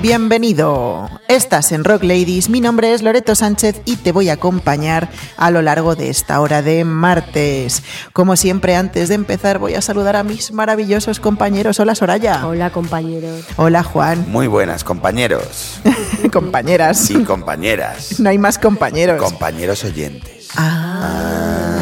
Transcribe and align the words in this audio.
Bienvenido. 0.00 1.08
Estás 1.26 1.72
en 1.72 1.82
Rock 1.82 2.04
Ladies. 2.04 2.48
Mi 2.48 2.60
nombre 2.60 2.92
es 2.94 3.02
Loreto 3.02 3.34
Sánchez 3.34 3.82
y 3.84 3.96
te 3.96 4.12
voy 4.12 4.28
a 4.28 4.34
acompañar 4.34 5.08
a 5.36 5.50
lo 5.50 5.60
largo 5.60 5.96
de 5.96 6.08
esta 6.08 6.40
hora 6.40 6.62
de 6.62 6.84
martes. 6.84 7.82
Como 8.12 8.36
siempre, 8.36 8.76
antes 8.76 9.08
de 9.08 9.16
empezar, 9.16 9.58
voy 9.58 9.74
a 9.74 9.82
saludar 9.82 10.14
a 10.14 10.22
mis 10.22 10.52
maravillosos 10.52 11.18
compañeros. 11.18 11.80
Hola, 11.80 11.96
Soraya. 11.96 12.46
Hola, 12.46 12.70
compañeros. 12.70 13.44
Hola, 13.56 13.82
Juan. 13.82 14.24
Muy 14.30 14.46
buenas, 14.46 14.84
compañeros. 14.84 15.80
Compañeras. 16.32 17.10
Y 17.10 17.24
compañeras. 17.24 18.20
No 18.20 18.30
hay 18.30 18.38
más 18.38 18.58
compañeros. 18.58 19.20
Compañeros 19.22 19.82
oyentes. 19.84 20.48
Ah. 20.56 21.74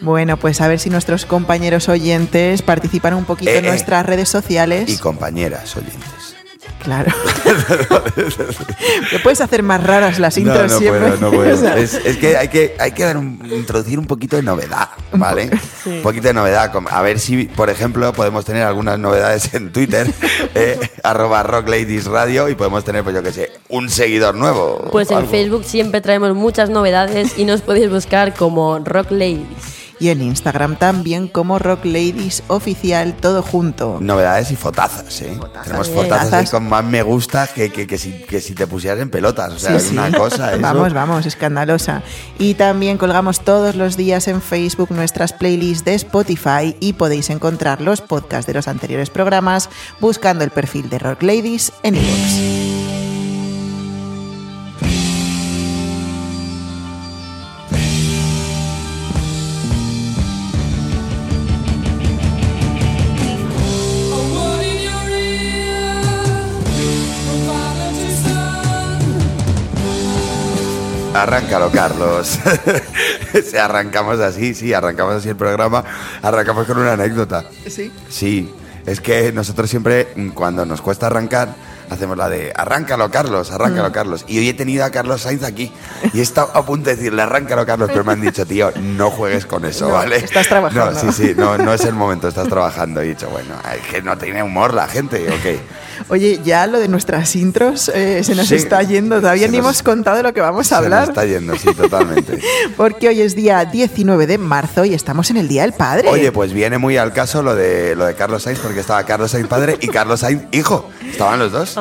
Bueno, 0.00 0.36
pues 0.38 0.60
a 0.60 0.68
ver 0.68 0.78
si 0.78 0.88
nuestros 0.90 1.24
compañeros 1.26 1.88
oyentes 1.88 2.62
participan 2.62 3.14
un 3.14 3.24
poquito 3.24 3.50
Eh, 3.50 3.58
en 3.58 3.64
eh. 3.64 3.68
nuestras 3.68 4.06
redes 4.06 4.28
sociales. 4.28 4.88
Y 4.88 4.98
compañeras 4.98 5.76
oyentes. 5.76 6.15
Claro. 6.86 7.10
Le 9.12 9.18
puedes 9.18 9.40
hacer 9.40 9.62
más 9.64 9.82
raras 9.82 10.20
las 10.20 10.36
intros 10.38 10.56
no, 10.56 10.62
no 10.74 10.78
siempre. 10.78 11.00
puedo, 11.10 11.16
no 11.20 11.30
puedo. 11.30 11.46
Es, 11.76 11.94
es 11.94 12.16
que 12.16 12.36
hay 12.36 12.46
que, 12.48 12.76
hay 12.78 12.92
que 12.92 13.02
dar 13.02 13.16
un- 13.16 13.40
introducir 13.52 13.98
un 13.98 14.06
poquito 14.06 14.36
de 14.36 14.42
novedad, 14.42 14.88
¿vale? 15.12 15.50
Un 15.84 16.02
poquito 16.02 16.28
de 16.28 16.34
novedad. 16.34 16.70
A 16.90 17.02
ver 17.02 17.18
si, 17.18 17.44
por 17.46 17.70
ejemplo, 17.70 18.12
podemos 18.12 18.44
tener 18.44 18.62
algunas 18.62 18.98
novedades 19.00 19.52
en 19.54 19.72
Twitter, 19.72 20.08
eh, 20.54 20.78
arroba 21.02 21.42
Rock 21.42 21.68
Ladies 21.68 22.06
Radio, 22.06 22.48
y 22.48 22.54
podemos 22.54 22.84
tener, 22.84 23.02
pues 23.02 23.16
yo 23.16 23.22
qué 23.24 23.32
sé, 23.32 23.50
un 23.68 23.90
seguidor 23.90 24.36
nuevo. 24.36 24.88
Pues 24.92 25.10
en 25.10 25.18
algo. 25.18 25.30
Facebook 25.30 25.64
siempre 25.64 26.00
traemos 26.00 26.34
muchas 26.36 26.70
novedades 26.70 27.36
y 27.36 27.44
nos 27.46 27.62
podéis 27.62 27.90
buscar 27.90 28.32
como 28.34 28.78
Rock 28.78 29.10
Ladies. 29.10 29.44
Y 29.98 30.10
en 30.10 30.20
Instagram 30.20 30.76
también 30.76 31.26
como 31.26 31.58
Rock 31.58 31.84
Ladies 31.86 32.42
Oficial, 32.48 33.14
todo 33.14 33.42
junto. 33.42 33.96
Novedades 34.00 34.50
y 34.50 34.56
fotazas, 34.56 35.22
¿eh? 35.22 35.38
Tenemos 35.64 35.88
fotazas 35.88 36.32
ahí 36.34 36.46
con 36.46 36.68
más 36.68 36.84
me 36.84 37.02
gusta 37.02 37.46
que, 37.46 37.72
que, 37.72 37.86
que 37.86 37.96
si, 37.96 38.12
que 38.12 38.40
si 38.42 38.54
te 38.54 38.66
pusieras 38.66 39.00
en 39.00 39.08
pelotas. 39.08 39.52
O 39.54 39.58
sea, 39.58 39.70
Sí, 39.70 39.76
es 39.76 39.82
sí. 39.84 39.92
una 39.96 40.12
cosa. 40.12 40.52
eso- 40.52 40.60
Vamos, 40.60 40.92
vamos, 40.92 41.24
escandalosa. 41.24 42.02
Y 42.38 42.54
también 42.54 42.98
colgamos 42.98 43.40
todos 43.40 43.74
los 43.74 43.96
días 43.96 44.28
en 44.28 44.42
Facebook 44.42 44.90
nuestras 44.90 45.32
playlists 45.32 45.84
de 45.84 45.94
Spotify 45.94 46.76
y 46.78 46.92
podéis 46.92 47.30
encontrar 47.30 47.80
los 47.80 48.02
podcasts 48.02 48.46
de 48.46 48.52
los 48.54 48.68
anteriores 48.68 49.08
programas 49.08 49.70
buscando 50.00 50.44
el 50.44 50.50
perfil 50.50 50.90
de 50.90 50.98
Rock 50.98 51.22
Ladies 51.22 51.72
en 51.82 51.94
iVoox. 51.94 52.85
Arráncalo, 71.16 71.70
Carlos. 71.70 72.38
Si 73.44 73.56
arrancamos 73.56 74.18
así, 74.20 74.54
sí, 74.54 74.72
arrancamos 74.72 75.16
así 75.16 75.28
el 75.28 75.36
programa. 75.36 75.84
Arrancamos 76.22 76.66
con 76.66 76.78
una 76.78 76.92
anécdota. 76.92 77.44
Sí. 77.66 77.92
Sí, 78.08 78.54
es 78.86 79.00
que 79.00 79.30
nosotros 79.32 79.68
siempre, 79.68 80.08
mm, 80.16 80.30
cuando 80.30 80.64
nos 80.64 80.80
cuesta 80.80 81.06
arrancar, 81.06 81.54
hacemos 81.90 82.16
la 82.16 82.28
de 82.28 82.52
arráncalo, 82.54 83.10
Carlos, 83.10 83.50
Mm. 83.50 83.54
arráncalo, 83.54 83.92
Carlos. 83.92 84.24
Y 84.28 84.38
hoy 84.38 84.48
he 84.48 84.54
tenido 84.54 84.84
a 84.84 84.90
Carlos 84.90 85.22
Sainz 85.22 85.42
aquí 85.42 85.72
y 86.12 86.18
he 86.18 86.22
estado 86.22 86.50
a 86.54 86.64
punto 86.64 86.90
de 86.90 86.96
decirle 86.96 87.22
arráncalo, 87.22 87.64
Carlos, 87.66 87.88
pero 87.92 88.04
me 88.04 88.12
han 88.12 88.20
dicho, 88.20 88.46
tío, 88.46 88.72
no 88.80 89.10
juegues 89.10 89.46
con 89.46 89.64
eso, 89.64 89.88
No, 89.88 89.94
¿vale? 89.94 90.16
estás 90.16 90.48
trabajando. 90.48 90.92
No, 90.92 91.12
sí, 91.12 91.24
sí, 91.28 91.34
no, 91.36 91.56
no 91.58 91.72
es 91.72 91.84
el 91.84 91.94
momento, 91.94 92.28
estás 92.28 92.48
trabajando. 92.48 93.02
Y 93.02 93.06
he 93.06 93.08
dicho, 93.10 93.28
bueno, 93.30 93.54
es 93.74 93.86
que 93.88 94.02
no 94.02 94.16
tiene 94.18 94.42
humor 94.42 94.74
la 94.74 94.86
gente, 94.88 95.26
ok. 95.28 95.60
Oye, 96.08 96.40
ya 96.44 96.66
lo 96.66 96.78
de 96.78 96.88
nuestras 96.88 97.34
intros 97.36 97.88
eh, 97.94 98.22
se 98.22 98.34
nos 98.34 98.48
Sí. 98.48 98.56
está 98.56 98.82
yendo. 98.82 99.16
Todavía 99.20 99.46
Se 99.46 99.52
ni 99.52 99.56
nos- 99.58 99.64
hemos 99.66 99.82
contado 99.82 100.18
de 100.18 100.22
lo 100.24 100.34
que 100.34 100.42
vamos 100.42 100.66
a 100.66 100.68
Se 100.68 100.74
nos 100.74 100.84
hablar. 100.84 101.08
está 101.08 101.24
yendo, 101.24 101.56
sí, 101.56 101.72
totalmente. 101.74 102.38
Porque 102.76 103.08
hoy 103.08 103.22
es 103.22 103.34
día 103.34 103.64
19 103.64 104.26
de 104.26 104.36
marzo 104.36 104.84
y 104.84 104.92
estamos 104.92 105.30
en 105.30 105.38
el 105.38 105.48
Día 105.48 105.62
del 105.62 105.72
Padre. 105.72 106.08
Oye, 106.10 106.32
pues 106.32 106.52
viene 106.52 106.76
muy 106.76 106.98
al 106.98 107.12
caso 107.14 107.42
lo 107.42 107.54
de, 107.54 107.96
lo 107.96 108.04
de 108.04 108.14
Carlos 108.14 108.42
Sainz, 108.42 108.58
porque 108.60 108.80
estaba 108.80 109.04
Carlos 109.04 109.30
Sainz 109.30 109.48
padre 109.48 109.78
y 109.80 109.88
Carlos 109.88 110.20
Sainz 110.20 110.42
hijo. 110.52 110.90
Estaban 111.10 111.38
los 111.38 111.50
dos. 111.52 111.75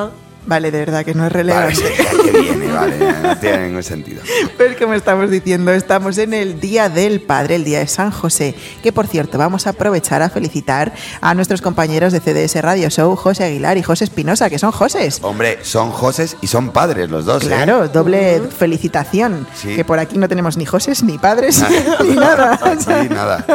Vale, 0.47 0.71
de 0.71 0.79
verdad 0.79 1.03
que 1.03 1.13
no 1.13 1.25
es 1.25 1.33
Vale, 1.33 1.43
relevante. 1.43 1.81
que 2.23 2.31
viene, 2.39 2.71
vale, 2.71 2.97
no 3.23 3.37
tiene 3.37 3.67
ningún 3.67 3.83
sentido. 3.83 4.21
Pues 4.57 4.77
como 4.77 4.93
estamos 4.93 5.29
diciendo, 5.29 5.71
estamos 5.73 6.17
en 6.17 6.33
el 6.33 6.59
Día 6.59 6.87
del 6.89 7.19
Padre, 7.21 7.55
el 7.55 7.63
Día 7.63 7.79
de 7.79 7.87
San 7.87 8.09
José, 8.11 8.55
que 8.81 8.91
por 8.93 9.07
cierto 9.07 9.37
vamos 9.37 9.67
a 9.67 9.71
aprovechar 9.71 10.21
a 10.21 10.29
felicitar 10.29 10.93
a 11.21 11.33
nuestros 11.33 11.61
compañeros 11.61 12.13
de 12.13 12.19
CDS 12.19 12.61
Radio 12.61 12.89
Show, 12.89 13.15
José 13.15 13.43
Aguilar 13.45 13.77
y 13.77 13.83
José 13.83 14.05
Espinosa, 14.05 14.49
que 14.49 14.57
son 14.59 14.71
Joses. 14.71 15.19
Hombre, 15.23 15.59
son 15.61 15.91
Joses 15.91 16.37
y 16.41 16.47
son 16.47 16.69
padres 16.71 17.09
los 17.09 17.25
dos, 17.25 17.43
¿eh? 17.43 17.47
Claro, 17.47 17.87
doble 17.89 18.41
felicitación, 18.57 19.45
Sí. 19.55 19.75
que 19.75 19.83
por 19.85 19.99
aquí 19.99 20.17
no 20.17 20.27
tenemos 20.29 20.57
ni 20.57 20.65
Joses 20.65 21.03
ni 21.03 21.17
padres 21.17 21.63
ni 22.03 22.15
nada. 22.15 22.59
Sí, 22.79 23.09
nada. 23.09 23.45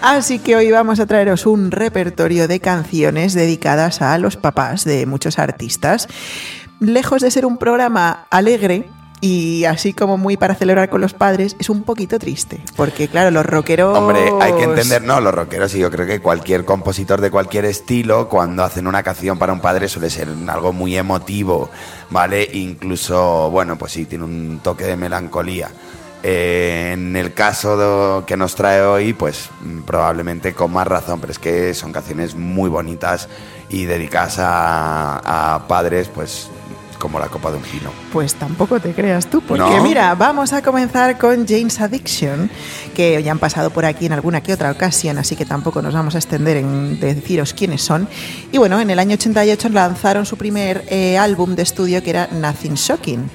Así 0.00 0.38
que 0.38 0.56
hoy 0.56 0.70
vamos 0.70 1.00
a 1.00 1.06
traeros 1.06 1.46
un 1.46 1.70
repertorio 1.70 2.48
de 2.48 2.60
canciones 2.60 3.34
dedicadas 3.34 4.00
a 4.02 4.16
los 4.18 4.36
papás 4.36 4.84
de 4.84 5.06
muchos 5.06 5.38
artistas. 5.38 5.97
Lejos 6.80 7.22
de 7.22 7.30
ser 7.30 7.44
un 7.46 7.56
programa 7.56 8.26
alegre 8.30 8.88
y 9.20 9.64
así 9.64 9.92
como 9.92 10.16
muy 10.16 10.36
para 10.36 10.54
celebrar 10.54 10.90
con 10.90 11.00
los 11.00 11.12
padres, 11.12 11.56
es 11.58 11.68
un 11.70 11.82
poquito 11.82 12.20
triste. 12.20 12.60
Porque, 12.76 13.08
claro, 13.08 13.32
los 13.32 13.44
rockeros. 13.44 13.98
Hombre, 13.98 14.20
hay 14.40 14.52
que 14.52 14.62
entender, 14.62 15.02
no, 15.02 15.20
los 15.20 15.34
rockeros, 15.34 15.74
y 15.74 15.80
yo 15.80 15.90
creo 15.90 16.06
que 16.06 16.20
cualquier 16.20 16.64
compositor 16.64 17.20
de 17.20 17.32
cualquier 17.32 17.64
estilo, 17.64 18.28
cuando 18.28 18.62
hacen 18.62 18.86
una 18.86 19.02
canción 19.02 19.36
para 19.36 19.52
un 19.52 19.58
padre, 19.60 19.88
suele 19.88 20.08
ser 20.08 20.28
algo 20.48 20.72
muy 20.72 20.96
emotivo, 20.96 21.68
¿vale? 22.10 22.48
Incluso, 22.52 23.50
bueno, 23.50 23.76
pues 23.76 23.90
sí, 23.90 24.04
tiene 24.04 24.22
un 24.24 24.60
toque 24.62 24.84
de 24.84 24.96
melancolía. 24.96 25.68
Eh, 26.22 26.90
en 26.94 27.14
el 27.16 27.32
caso 27.32 27.76
de- 28.20 28.24
que 28.24 28.36
nos 28.36 28.54
trae 28.54 28.82
hoy, 28.82 29.12
pues 29.14 29.50
mm, 29.62 29.80
probablemente 29.82 30.52
con 30.52 30.72
más 30.72 30.86
razón, 30.86 31.20
pero 31.20 31.32
es 31.32 31.38
que 31.38 31.74
son 31.74 31.92
canciones 31.92 32.34
muy 32.34 32.68
bonitas 32.68 33.28
y 33.70 33.84
dedicadas 33.84 34.38
a, 34.38 35.54
a 35.54 35.68
padres, 35.68 36.08
pues 36.14 36.50
como 36.98 37.18
la 37.18 37.28
copa 37.28 37.50
de 37.50 37.56
un 37.56 37.62
pino. 37.62 37.90
Pues 38.12 38.34
tampoco 38.34 38.80
te 38.80 38.92
creas 38.92 39.28
tú, 39.28 39.40
porque 39.40 39.62
¿No? 39.62 39.82
mira, 39.82 40.14
vamos 40.14 40.52
a 40.52 40.62
comenzar 40.62 41.16
con 41.16 41.46
James 41.46 41.80
Addiction, 41.80 42.50
que 42.94 43.22
ya 43.22 43.32
han 43.32 43.38
pasado 43.38 43.70
por 43.70 43.84
aquí 43.84 44.06
en 44.06 44.12
alguna 44.12 44.42
que 44.42 44.52
otra 44.52 44.70
ocasión, 44.70 45.18
así 45.18 45.36
que 45.36 45.46
tampoco 45.46 45.80
nos 45.80 45.94
vamos 45.94 46.14
a 46.14 46.18
extender 46.18 46.58
en 46.58 47.00
deciros 47.00 47.54
quiénes 47.54 47.82
son. 47.82 48.08
Y 48.52 48.58
bueno, 48.58 48.80
en 48.80 48.90
el 48.90 48.98
año 48.98 49.14
88 49.14 49.68
lanzaron 49.70 50.26
su 50.26 50.36
primer 50.36 50.84
eh, 50.88 51.16
álbum 51.16 51.54
de 51.54 51.62
estudio 51.62 52.02
que 52.02 52.10
era 52.10 52.28
Nothing 52.32 52.74
Shocking, 52.74 53.30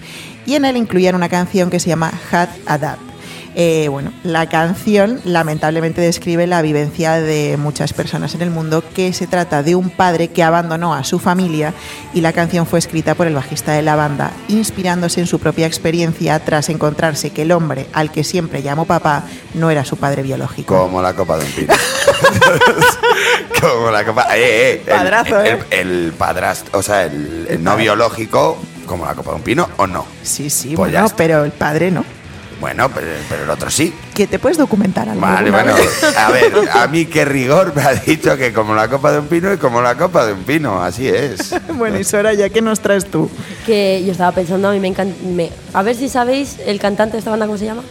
y 0.46 0.56
en 0.56 0.66
él 0.66 0.78
incluían 0.78 1.16
una 1.16 1.30
canción 1.30 1.70
que 1.70 1.80
se 1.80 1.90
llama 1.90 2.12
Had 2.32 2.50
a 2.66 2.78
Dad. 2.78 3.12
Eh, 3.56 3.88
bueno, 3.90 4.12
la 4.24 4.47
canción 4.50 5.19
lamentablemente 5.25 6.02
describe 6.02 6.47
la 6.47 6.62
vivencia 6.64 7.14
de 7.22 7.56
muchas 7.58 7.94
personas 7.94 8.34
en 8.34 8.41
el 8.41 8.50
mundo 8.50 8.84
que 8.96 9.14
se 9.14 9.28
trata 9.28 9.62
de 9.62 9.75
un 9.75 9.90
padre 9.91 10.30
que 10.30 10.41
abandonó 10.44 10.94
a 10.96 11.03
su 11.03 11.19
familia 11.19 11.74
y 12.16 12.22
la 12.22 12.34
canción 12.34 12.66
fue 12.66 12.80
escrita 12.80 13.13
por 13.13 13.28
el 13.28 13.36
bajista 13.36 13.74
de 13.74 13.84
la 13.84 13.96
banda, 13.96 14.31
inspirándose 14.47 15.19
en 15.19 15.28
su 15.28 15.40
propia 15.40 15.68
experiencia 15.68 16.40
tras 16.44 16.69
encontrarse 16.69 17.30
que 17.30 17.44
el 17.44 17.52
hombre 17.52 17.86
al 17.94 18.12
que 18.12 18.24
siempre 18.24 18.63
llamó 18.63 18.86
papá 18.86 19.24
no 19.53 19.69
era 19.69 19.86
su 19.86 19.97
padre 19.97 20.24
biológico. 20.24 20.75
Como 20.75 21.02
la 21.02 21.13
copa 21.13 21.38
de 21.38 21.46
un 21.46 21.52
pino. 21.52 21.74
como 23.62 23.92
la 23.92 24.03
copa. 24.06 24.28
Eh, 24.36 24.42
eh, 24.42 24.84
el- 24.86 24.94
Padrazo, 24.94 25.42
el, 25.42 25.47
¿eh? 25.47 25.59
El, 25.72 26.13
padrastro, 26.18 26.80
o 26.80 26.81
sea, 26.81 27.04
el, 27.06 27.48
el 27.50 27.63
no 27.63 27.75
biológico, 27.78 28.57
como 28.86 29.06
la 29.06 29.13
copa 29.16 29.31
de 29.31 29.38
un 29.38 29.44
pino, 29.44 29.69
o 29.78 29.88
no. 29.88 30.06
Sí, 30.24 30.50
sí, 30.50 30.75
Pues 30.75 30.92
bueno, 30.92 31.07
pero 31.16 31.44
el 31.45 31.51
padre 31.51 31.92
no. 31.92 32.04
Bueno, 32.60 32.90
pero, 32.94 33.08
pero 33.30 33.44
el 33.44 33.50
otro 33.50 33.70
sí. 33.70 33.94
Que 34.14 34.26
te 34.28 34.40
puedes 34.40 34.58
documentar 34.58 35.10
algo. 35.10 35.20
Vale, 35.22 35.52
bueno, 35.52 35.74
vez. 35.76 36.04
a 36.18 36.32
ver, 36.32 36.52
a 36.74 36.88
mí 36.88 37.06
qué 37.06 37.26
rigor 37.26 37.76
me 37.76 37.82
ha 37.82 37.94
dicho 37.96 38.38
que 38.38 38.54
como 38.54 38.74
la 38.74 38.88
copa 38.88 39.12
de 39.12 39.20
un 39.20 39.28
pino 39.28 39.52
y 39.54 39.58
como 39.58 39.82
la 39.82 39.96
copa 39.96 40.26
de 40.26 40.34
un 40.34 40.44
pino, 40.44 40.82
así 40.82 41.08
es. 41.08 41.54
bueno, 41.78 42.00
y 42.00 42.04
Soraya, 42.04 42.50
¿qué 42.50 42.62
nos 42.62 42.80
traes 42.80 43.06
tú? 43.06 43.30
Que 43.66 44.02
yo 44.06 44.12
estaba 44.12 44.32
pensando, 44.32 44.70
a 44.70 44.72
mí 44.72 44.80
me 44.80 44.88
encanta. 44.88 45.16
A 45.74 45.84
ver 45.84 45.96
si 45.96 46.08
sabéis 46.10 46.58
el 46.66 46.80
cantante 46.80 47.14
de 47.14 47.20
esta 47.20 47.32
banda, 47.32 47.46
¿cómo 47.48 47.58
se 47.58 47.66
llama? 47.66 47.84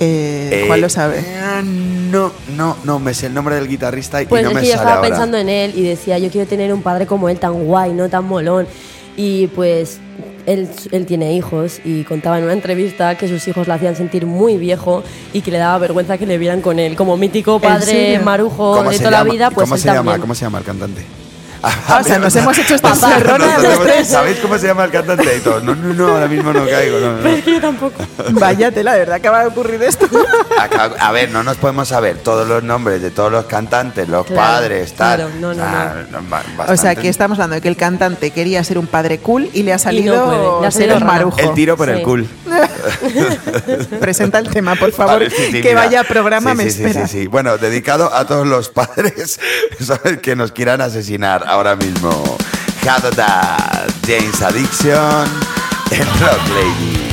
Eh, 0.00 0.64
Juan 0.68 0.80
lo 0.80 0.88
sabe. 0.88 1.18
eh, 1.18 1.62
no, 1.64 2.30
no, 2.56 2.76
no, 2.84 2.98
me 3.00 3.14
sé 3.14 3.26
el 3.26 3.34
nombre 3.34 3.56
del 3.56 3.66
guitarrista 3.66 4.22
y 4.22 4.26
Pues 4.26 4.44
no 4.44 4.50
es 4.50 4.54
me 4.54 4.60
que 4.60 4.68
yo 4.68 4.74
estaba 4.74 4.94
ahora. 4.96 5.08
pensando 5.08 5.36
en 5.38 5.48
él 5.48 5.72
y 5.74 5.82
decía, 5.82 6.18
yo 6.18 6.30
quiero 6.30 6.46
tener 6.48 6.72
un 6.72 6.82
padre 6.82 7.06
como 7.06 7.28
él, 7.28 7.38
tan 7.40 7.64
guay, 7.64 7.92
no 7.94 8.08
tan 8.08 8.24
molón. 8.24 8.66
Y 9.16 9.48
pues 9.48 9.98
él, 10.48 10.68
él 10.92 11.06
tiene 11.06 11.34
hijos 11.34 11.80
y 11.84 12.04
contaba 12.04 12.38
en 12.38 12.44
una 12.44 12.54
entrevista 12.54 13.16
que 13.16 13.28
sus 13.28 13.46
hijos 13.48 13.68
le 13.68 13.74
hacían 13.74 13.96
sentir 13.96 14.24
muy 14.24 14.56
viejo 14.56 15.02
y 15.32 15.42
que 15.42 15.50
le 15.50 15.58
daba 15.58 15.78
vergüenza 15.78 16.16
que 16.16 16.26
le 16.26 16.38
vieran 16.38 16.62
con 16.62 16.78
él. 16.78 16.96
Como 16.96 17.16
mítico 17.16 17.60
padre 17.60 18.18
marujo 18.18 18.76
¿Cómo 18.76 18.90
de 18.90 18.98
toda 18.98 19.10
llama? 19.10 19.24
la 19.24 19.30
vida, 19.32 19.50
pues 19.50 19.64
¿Cómo 19.64 19.74
él 19.74 19.80
se 19.80 19.88
llama? 19.88 20.18
¿Cómo 20.18 20.34
se 20.34 20.44
llama 20.44 20.58
el 20.58 20.64
cantante? 20.64 21.04
Ah, 21.62 21.98
o 22.00 22.04
sea, 22.04 22.18
nos 22.18 22.34
hemos 22.36 22.56
hecho 22.58 22.74
esta 22.74 22.90
los 22.90 23.80
tres. 23.82 24.08
¿Sabéis 24.08 24.38
cómo 24.38 24.58
se 24.58 24.66
llama 24.66 24.84
el 24.84 24.90
cantante? 24.90 25.24
Y 25.44 25.48
no, 25.48 25.60
no, 25.60 25.74
no, 25.74 26.08
ahora 26.08 26.28
mismo 26.28 26.52
no 26.52 26.64
caigo. 26.66 26.98
no, 27.00 27.12
no. 27.16 27.22
Pero 27.22 27.36
es 27.36 27.44
que 27.44 27.52
yo 27.52 27.60
tampoco. 27.60 27.94
Vaya 28.30 28.70
tela, 28.70 28.92
de 28.92 29.00
verdad 29.00 29.16
acaba 29.16 29.40
de 29.40 29.46
ocurrir 29.48 29.82
esto. 29.82 30.06
Acá- 30.58 30.90
A 31.00 31.12
ver, 31.12 31.30
no 31.30 31.42
nos 31.42 31.56
podemos 31.56 31.88
saber 31.88 32.18
todos 32.18 32.46
los 32.46 32.62
nombres 32.62 33.02
de 33.02 33.10
todos 33.10 33.32
los 33.32 33.46
cantantes, 33.46 34.08
los 34.08 34.26
Claro, 34.26 34.40
padres, 34.42 34.92
tal. 34.94 35.16
claro, 35.16 35.30
no, 35.40 35.54
no, 35.54 35.62
Ah, 35.64 35.94
O 36.68 36.76
sea, 36.76 36.94
que 36.94 37.08
estamos 37.08 37.36
hablando 37.38 37.56
de 37.56 37.60
que 37.60 37.68
el 37.68 37.76
cantante 37.76 38.30
quería 38.30 38.62
ser 38.64 38.78
un 38.78 38.86
padre 38.86 39.18
cool 39.18 39.48
y 39.52 39.62
le 39.62 39.72
ha 39.72 39.78
salido 39.78 40.24
puede, 40.26 40.60
le 40.62 40.66
ha 40.66 40.70
ser 40.70 40.82
salido 40.82 40.98
el 40.98 41.04
marujo. 41.04 41.38
El 41.38 41.54
tiro 41.54 41.76
por 41.76 41.88
el 41.88 42.02
cool. 42.02 42.28
Presenta 44.00 44.38
el 44.38 44.48
tema, 44.48 44.74
por 44.76 44.92
favor, 44.92 45.14
Vale, 45.14 45.30
sí, 45.30 45.36
sí, 45.46 45.52
que 45.62 45.68
mira. 45.70 45.74
vaya 45.74 46.04
programa 46.04 46.50
Sí, 46.52 46.56
me 46.56 46.64
sí, 46.64 46.70
sí, 46.70 46.84
espera. 46.84 47.06
sí, 47.06 47.20
sí. 47.22 47.26
Bueno, 47.26 47.58
dedicado 47.58 48.12
a 48.14 48.26
todos 48.26 48.46
los 48.46 48.68
padres 48.68 49.38
¿sabes? 49.80 50.18
que 50.18 50.36
nos 50.36 50.52
quieran 50.52 50.80
asesinar 50.80 51.44
ahora 51.48 51.74
mismo. 51.76 52.38
Hadada, 52.86 53.86
James 54.06 54.40
Addiction, 54.40 55.28
el 55.90 56.06
Rock 56.20 56.48
Lady. 56.54 57.07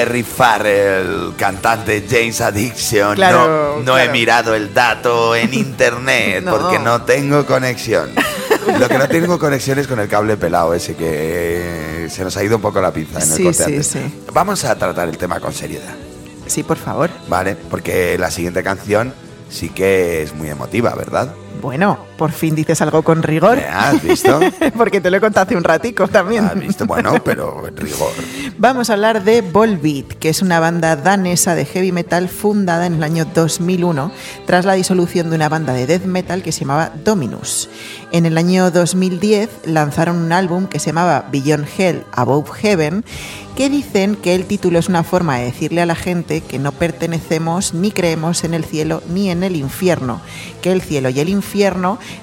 Perry 0.00 0.22
Farrell, 0.22 1.34
cantante 1.36 2.04
James 2.08 2.40
Addiction. 2.40 3.16
Claro, 3.16 3.76
no 3.78 3.82
no 3.92 3.98
he 3.98 4.08
mirado 4.08 4.54
el 4.54 4.72
dato 4.72 5.36
en 5.36 5.52
internet 5.66 6.42
No. 6.42 6.52
porque 6.56 6.78
no 6.78 7.02
tengo 7.02 7.44
conexión. 7.44 8.10
Lo 8.78 8.88
que 8.88 8.96
no 8.96 9.08
tengo 9.08 9.38
conexión 9.38 9.78
es 9.78 9.86
con 9.86 10.00
el 10.00 10.08
cable 10.08 10.38
pelado 10.38 10.72
ese 10.72 10.94
que 10.96 12.06
se 12.10 12.24
nos 12.24 12.34
ha 12.38 12.42
ido 12.44 12.56
un 12.56 12.62
poco 12.62 12.80
la 12.80 12.92
pinza 12.92 13.20
en 13.20 13.26
Sí, 13.26 13.42
el 13.42 13.44
corte 13.44 13.58
sí, 13.64 13.64
antes. 13.64 13.86
sí. 13.88 14.22
Vamos 14.32 14.64
a 14.64 14.74
tratar 14.78 15.08
el 15.08 15.18
tema 15.18 15.38
con 15.38 15.52
seriedad, 15.52 15.94
Sí, 16.46 16.62
por 16.62 16.78
favor. 16.78 17.10
¿vale? 17.28 17.54
Porque 17.56 18.16
la 18.18 18.30
siguiente 18.30 18.62
canción 18.62 19.12
sí 19.50 19.68
que 19.68 20.22
es 20.22 20.34
muy 20.34 20.48
emotiva, 20.48 20.94
¿verdad? 20.94 21.34
Bueno, 21.60 21.98
por 22.16 22.32
fin 22.32 22.54
dices 22.54 22.80
algo 22.80 23.02
con 23.02 23.22
rigor. 23.22 23.58
¿Has 23.58 24.02
visto? 24.02 24.40
Porque 24.76 25.00
te 25.00 25.10
lo 25.10 25.18
he 25.18 25.20
contado 25.20 25.46
hace 25.46 25.56
un 25.56 25.64
ratico 25.64 26.08
también. 26.08 26.44
¿Has 26.44 26.58
visto? 26.58 26.86
Bueno, 26.86 27.14
pero 27.22 27.66
en 27.66 27.76
rigor. 27.76 28.12
Vamos 28.56 28.88
a 28.88 28.94
hablar 28.94 29.24
de 29.24 29.42
Volbeat, 29.42 30.06
que 30.14 30.30
es 30.30 30.40
una 30.42 30.60
banda 30.60 30.96
danesa 30.96 31.54
de 31.54 31.66
heavy 31.66 31.92
metal 31.92 32.28
fundada 32.28 32.86
en 32.86 32.94
el 32.94 33.02
año 33.02 33.26
2001 33.26 34.10
tras 34.46 34.64
la 34.64 34.74
disolución 34.74 35.28
de 35.28 35.36
una 35.36 35.48
banda 35.48 35.72
de 35.72 35.86
death 35.86 36.04
metal 36.04 36.42
que 36.42 36.52
se 36.52 36.60
llamaba 36.60 36.92
Dominus. 37.04 37.68
En 38.12 38.26
el 38.26 38.38
año 38.38 38.70
2010 38.70 39.50
lanzaron 39.66 40.16
un 40.16 40.32
álbum 40.32 40.66
que 40.66 40.78
se 40.78 40.86
llamaba 40.86 41.26
Beyond 41.30 41.66
Hell, 41.76 42.04
Above 42.12 42.50
Heaven, 42.52 43.04
que 43.56 43.68
dicen 43.68 44.16
que 44.16 44.34
el 44.34 44.46
título 44.46 44.78
es 44.78 44.88
una 44.88 45.04
forma 45.04 45.36
de 45.36 45.44
decirle 45.44 45.82
a 45.82 45.86
la 45.86 45.94
gente 45.94 46.40
que 46.40 46.58
no 46.58 46.72
pertenecemos 46.72 47.74
ni 47.74 47.90
creemos 47.90 48.44
en 48.44 48.54
el 48.54 48.64
cielo 48.64 49.02
ni 49.12 49.30
en 49.30 49.42
el 49.42 49.56
infierno, 49.56 50.20
que 50.62 50.72
el 50.72 50.80
cielo 50.80 51.10
y 51.10 51.20
el 51.20 51.28
infierno 51.28 51.39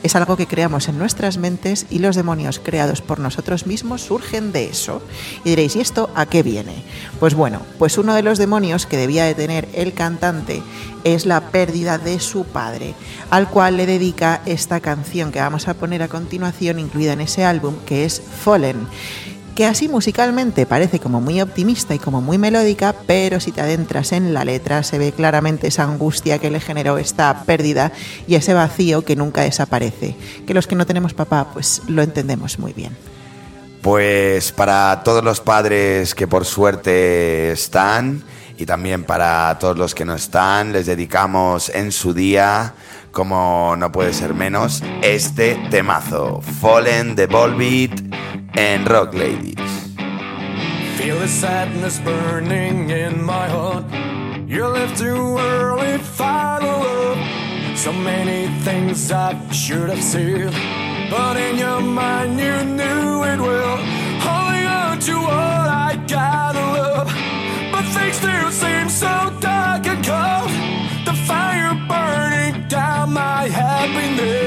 es 0.03 0.15
algo 0.15 0.37
que 0.37 0.47
creamos 0.47 0.87
en 0.87 0.97
nuestras 0.97 1.37
mentes 1.37 1.85
y 1.89 1.99
los 1.99 2.15
demonios 2.15 2.59
creados 2.59 3.01
por 3.01 3.19
nosotros 3.19 3.67
mismos 3.67 4.01
surgen 4.01 4.51
de 4.51 4.65
eso. 4.65 5.01
Y 5.43 5.49
diréis, 5.49 5.75
¿y 5.75 5.81
esto 5.81 6.09
a 6.15 6.25
qué 6.25 6.43
viene? 6.43 6.83
Pues 7.19 7.33
bueno, 7.33 7.61
pues 7.77 7.97
uno 7.97 8.13
de 8.13 8.23
los 8.23 8.37
demonios 8.37 8.85
que 8.85 8.97
debía 8.97 9.25
de 9.25 9.35
tener 9.35 9.67
el 9.73 9.93
cantante 9.93 10.61
es 11.03 11.25
la 11.25 11.51
pérdida 11.51 11.97
de 11.97 12.19
su 12.19 12.43
padre, 12.45 12.93
al 13.29 13.49
cual 13.49 13.77
le 13.77 13.85
dedica 13.85 14.41
esta 14.45 14.79
canción 14.79 15.31
que 15.31 15.39
vamos 15.39 15.67
a 15.67 15.73
poner 15.73 16.03
a 16.03 16.07
continuación, 16.07 16.79
incluida 16.79 17.13
en 17.13 17.21
ese 17.21 17.45
álbum, 17.45 17.75
que 17.85 18.05
es 18.05 18.21
Fallen 18.21 18.87
que 19.57 19.65
así 19.65 19.89
musicalmente 19.89 20.67
parece 20.67 20.99
como 20.99 21.19
muy 21.19 21.41
optimista 21.41 21.95
y 21.95 21.97
como 21.97 22.21
muy 22.21 22.37
melódica, 22.37 22.93
pero 23.07 23.39
si 23.39 23.51
te 23.51 23.59
adentras 23.59 24.11
en 24.11 24.31
la 24.31 24.45
letra 24.45 24.83
se 24.83 24.99
ve 24.99 25.11
claramente 25.11 25.65
esa 25.65 25.83
angustia 25.83 26.37
que 26.37 26.51
le 26.51 26.59
generó 26.59 26.99
esta 26.99 27.43
pérdida 27.43 27.91
y 28.27 28.35
ese 28.35 28.53
vacío 28.53 29.03
que 29.03 29.15
nunca 29.15 29.41
desaparece, 29.41 30.15
que 30.45 30.53
los 30.53 30.67
que 30.67 30.75
no 30.75 30.85
tenemos 30.85 31.15
papá 31.15 31.47
pues 31.53 31.81
lo 31.87 32.03
entendemos 32.03 32.59
muy 32.59 32.71
bien. 32.71 32.95
Pues 33.81 34.51
para 34.51 35.01
todos 35.03 35.23
los 35.23 35.41
padres 35.41 36.13
que 36.13 36.27
por 36.27 36.45
suerte 36.45 37.51
están 37.51 38.21
y 38.59 38.67
también 38.67 39.05
para 39.05 39.57
todos 39.59 39.75
los 39.75 39.95
que 39.95 40.05
no 40.05 40.13
están, 40.13 40.71
les 40.71 40.85
dedicamos 40.85 41.69
en 41.69 41.91
su 41.91 42.13
día, 42.13 42.75
como 43.11 43.73
no 43.75 43.91
puede 43.91 44.13
ser 44.13 44.35
menos, 44.35 44.83
este 45.01 45.55
temazo, 45.71 46.41
Fallen 46.61 47.15
de 47.15 47.25
Volbeat 47.25 48.16
en 48.57 48.85
Rock 48.85 49.13
Ladies. 49.13 49.93
Feel 50.97 51.19
the 51.19 51.27
sadness 51.27 51.99
burning 51.99 52.89
in 52.89 53.23
my 53.23 53.47
heart. 53.47 53.85
You 54.47 54.65
left 54.65 54.97
too 54.97 55.37
early, 55.37 55.99
final 55.99 56.79
love. 56.79 57.19
So 57.77 57.93
many 57.93 58.47
things 58.63 59.11
I 59.11 59.35
should 59.51 59.89
have 59.89 60.01
said, 60.01 60.51
but 61.11 61.37
in 61.37 61.57
your 61.59 61.81
mind 61.81 62.39
you 62.39 62.63
knew 62.63 63.23
it 63.31 63.39
well. 63.39 63.77
Holding 64.25 64.65
on 64.65 64.99
to 65.01 65.13
what 65.13 65.67
I 65.87 66.03
gotta 66.07 66.65
love, 66.79 67.07
but 67.71 67.85
things 67.93 68.15
still 68.15 68.51
seem 68.51 68.89
so 68.89 69.13
dark 69.39 69.85
and 69.85 70.03
cold. 70.03 70.49
The 71.05 71.13
fire 71.27 71.75
burning 71.87 72.67
down 72.67 73.13
my 73.13 73.49
happiness. 73.49 74.46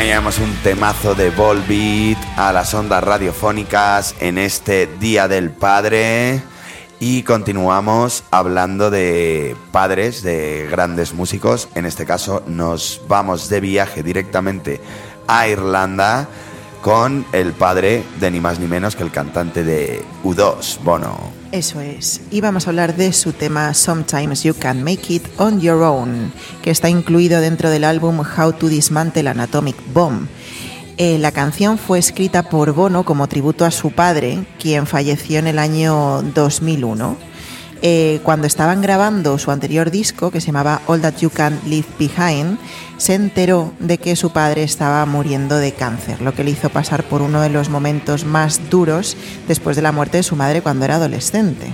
Traíamos 0.00 0.38
un 0.38 0.54
temazo 0.62 1.14
de 1.14 1.28
Volbeat 1.28 2.16
a 2.38 2.54
las 2.54 2.72
ondas 2.72 3.04
radiofónicas 3.04 4.14
en 4.18 4.38
este 4.38 4.88
Día 4.98 5.28
del 5.28 5.50
Padre. 5.50 6.42
Y 7.00 7.22
continuamos 7.22 8.24
hablando 8.30 8.90
de 8.90 9.54
padres, 9.72 10.22
de 10.22 10.66
grandes 10.70 11.12
músicos. 11.12 11.68
En 11.74 11.84
este 11.84 12.06
caso 12.06 12.42
nos 12.46 13.02
vamos 13.08 13.50
de 13.50 13.60
viaje 13.60 14.02
directamente 14.02 14.80
a 15.26 15.48
Irlanda 15.48 16.26
con 16.80 17.26
el 17.32 17.52
padre 17.52 18.02
de 18.20 18.30
ni 18.30 18.40
más 18.40 18.58
ni 18.58 18.68
menos 18.68 18.96
que 18.96 19.02
el 19.02 19.10
cantante 19.10 19.64
de 19.64 20.02
U2, 20.24 20.78
Bono. 20.82 21.39
Eso 21.52 21.80
es. 21.80 22.20
Y 22.30 22.40
vamos 22.40 22.66
a 22.66 22.70
hablar 22.70 22.94
de 22.94 23.12
su 23.12 23.32
tema 23.32 23.74
Sometimes 23.74 24.44
You 24.44 24.54
Can 24.54 24.84
Make 24.84 25.14
It 25.14 25.24
On 25.36 25.60
Your 25.60 25.82
Own, 25.82 26.32
que 26.62 26.70
está 26.70 26.88
incluido 26.88 27.40
dentro 27.40 27.70
del 27.70 27.82
álbum 27.82 28.20
How 28.20 28.52
to 28.52 28.68
Dismantle 28.68 29.28
an 29.28 29.40
Atomic 29.40 29.76
Bomb. 29.92 30.28
Eh, 30.96 31.18
la 31.18 31.32
canción 31.32 31.76
fue 31.76 31.98
escrita 31.98 32.44
por 32.44 32.72
Bono 32.72 33.04
como 33.04 33.26
tributo 33.26 33.64
a 33.64 33.72
su 33.72 33.90
padre, 33.90 34.44
quien 34.60 34.86
falleció 34.86 35.40
en 35.40 35.48
el 35.48 35.58
año 35.58 36.22
2001. 36.22 37.29
Eh, 37.82 38.20
cuando 38.22 38.46
estaban 38.46 38.82
grabando 38.82 39.38
su 39.38 39.50
anterior 39.50 39.90
disco, 39.90 40.30
que 40.30 40.40
se 40.40 40.48
llamaba 40.48 40.82
All 40.86 41.00
That 41.00 41.16
You 41.20 41.30
Can 41.30 41.58
Leave 41.66 41.86
Behind, 41.98 42.58
se 42.98 43.14
enteró 43.14 43.72
de 43.78 43.96
que 43.96 44.16
su 44.16 44.30
padre 44.32 44.62
estaba 44.62 45.04
muriendo 45.06 45.56
de 45.56 45.72
cáncer, 45.72 46.20
lo 46.20 46.34
que 46.34 46.44
le 46.44 46.50
hizo 46.50 46.68
pasar 46.68 47.04
por 47.04 47.22
uno 47.22 47.40
de 47.40 47.48
los 47.48 47.70
momentos 47.70 48.24
más 48.24 48.68
duros 48.68 49.16
después 49.48 49.76
de 49.76 49.82
la 49.82 49.92
muerte 49.92 50.18
de 50.18 50.22
su 50.22 50.36
madre 50.36 50.60
cuando 50.60 50.84
era 50.84 50.96
adolescente. 50.96 51.72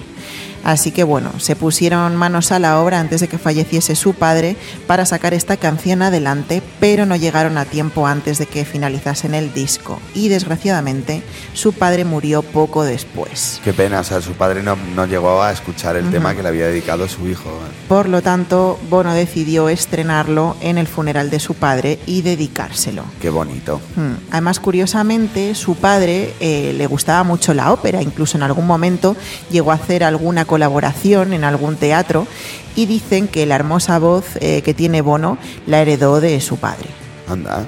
Así 0.66 0.90
que 0.90 1.04
bueno, 1.04 1.30
se 1.38 1.54
pusieron 1.54 2.16
manos 2.16 2.50
a 2.50 2.58
la 2.58 2.80
obra 2.80 2.98
antes 2.98 3.20
de 3.20 3.28
que 3.28 3.38
falleciese 3.38 3.94
su 3.94 4.14
padre 4.14 4.56
para 4.88 5.06
sacar 5.06 5.32
esta 5.32 5.56
canción 5.56 6.02
adelante, 6.02 6.60
pero 6.80 7.06
no 7.06 7.14
llegaron 7.14 7.56
a 7.56 7.66
tiempo 7.66 8.08
antes 8.08 8.38
de 8.38 8.46
que 8.46 8.64
finalizasen 8.64 9.36
el 9.36 9.54
disco. 9.54 10.00
Y 10.12 10.28
desgraciadamente, 10.28 11.22
su 11.52 11.72
padre 11.72 12.04
murió 12.04 12.42
poco 12.42 12.82
después. 12.82 13.60
Qué 13.62 13.72
pena, 13.72 14.00
o 14.00 14.04
sea, 14.04 14.20
su 14.20 14.32
padre 14.32 14.64
no, 14.64 14.76
no 14.96 15.06
llegó 15.06 15.40
a 15.40 15.52
escuchar 15.52 15.94
el 15.94 16.10
tema 16.10 16.34
que 16.34 16.42
le 16.42 16.48
había 16.48 16.66
dedicado 16.66 17.06
su 17.06 17.28
hijo. 17.28 17.48
Por 17.86 18.08
lo 18.08 18.20
tanto, 18.20 18.76
Bono 18.90 19.14
decidió 19.14 19.68
estrenarlo 19.68 20.56
en 20.60 20.78
el 20.78 20.88
funeral 20.88 21.30
de 21.30 21.38
su 21.38 21.54
padre 21.54 22.00
y 22.06 22.22
dedicárselo. 22.22 23.04
Qué 23.22 23.30
bonito. 23.30 23.80
Hmm. 23.94 24.14
Además, 24.32 24.58
curiosamente, 24.58 25.54
su 25.54 25.76
padre 25.76 26.34
eh, 26.40 26.74
le 26.76 26.88
gustaba 26.88 27.22
mucho 27.22 27.54
la 27.54 27.72
ópera, 27.72 28.02
incluso 28.02 28.36
en 28.36 28.42
algún 28.42 28.66
momento 28.66 29.14
llegó 29.48 29.70
a 29.70 29.74
hacer 29.74 30.02
alguna 30.02 30.44
colaboración 30.44 30.55
en 30.62 31.44
algún 31.44 31.76
teatro 31.76 32.26
y 32.74 32.86
dicen 32.86 33.28
que 33.28 33.46
la 33.46 33.54
hermosa 33.54 33.98
voz 33.98 34.24
eh, 34.40 34.62
que 34.62 34.74
tiene 34.74 35.00
Bono 35.00 35.38
la 35.66 35.80
heredó 35.80 36.20
de 36.20 36.40
su 36.40 36.58
padre. 36.58 36.88
Anda. 37.28 37.66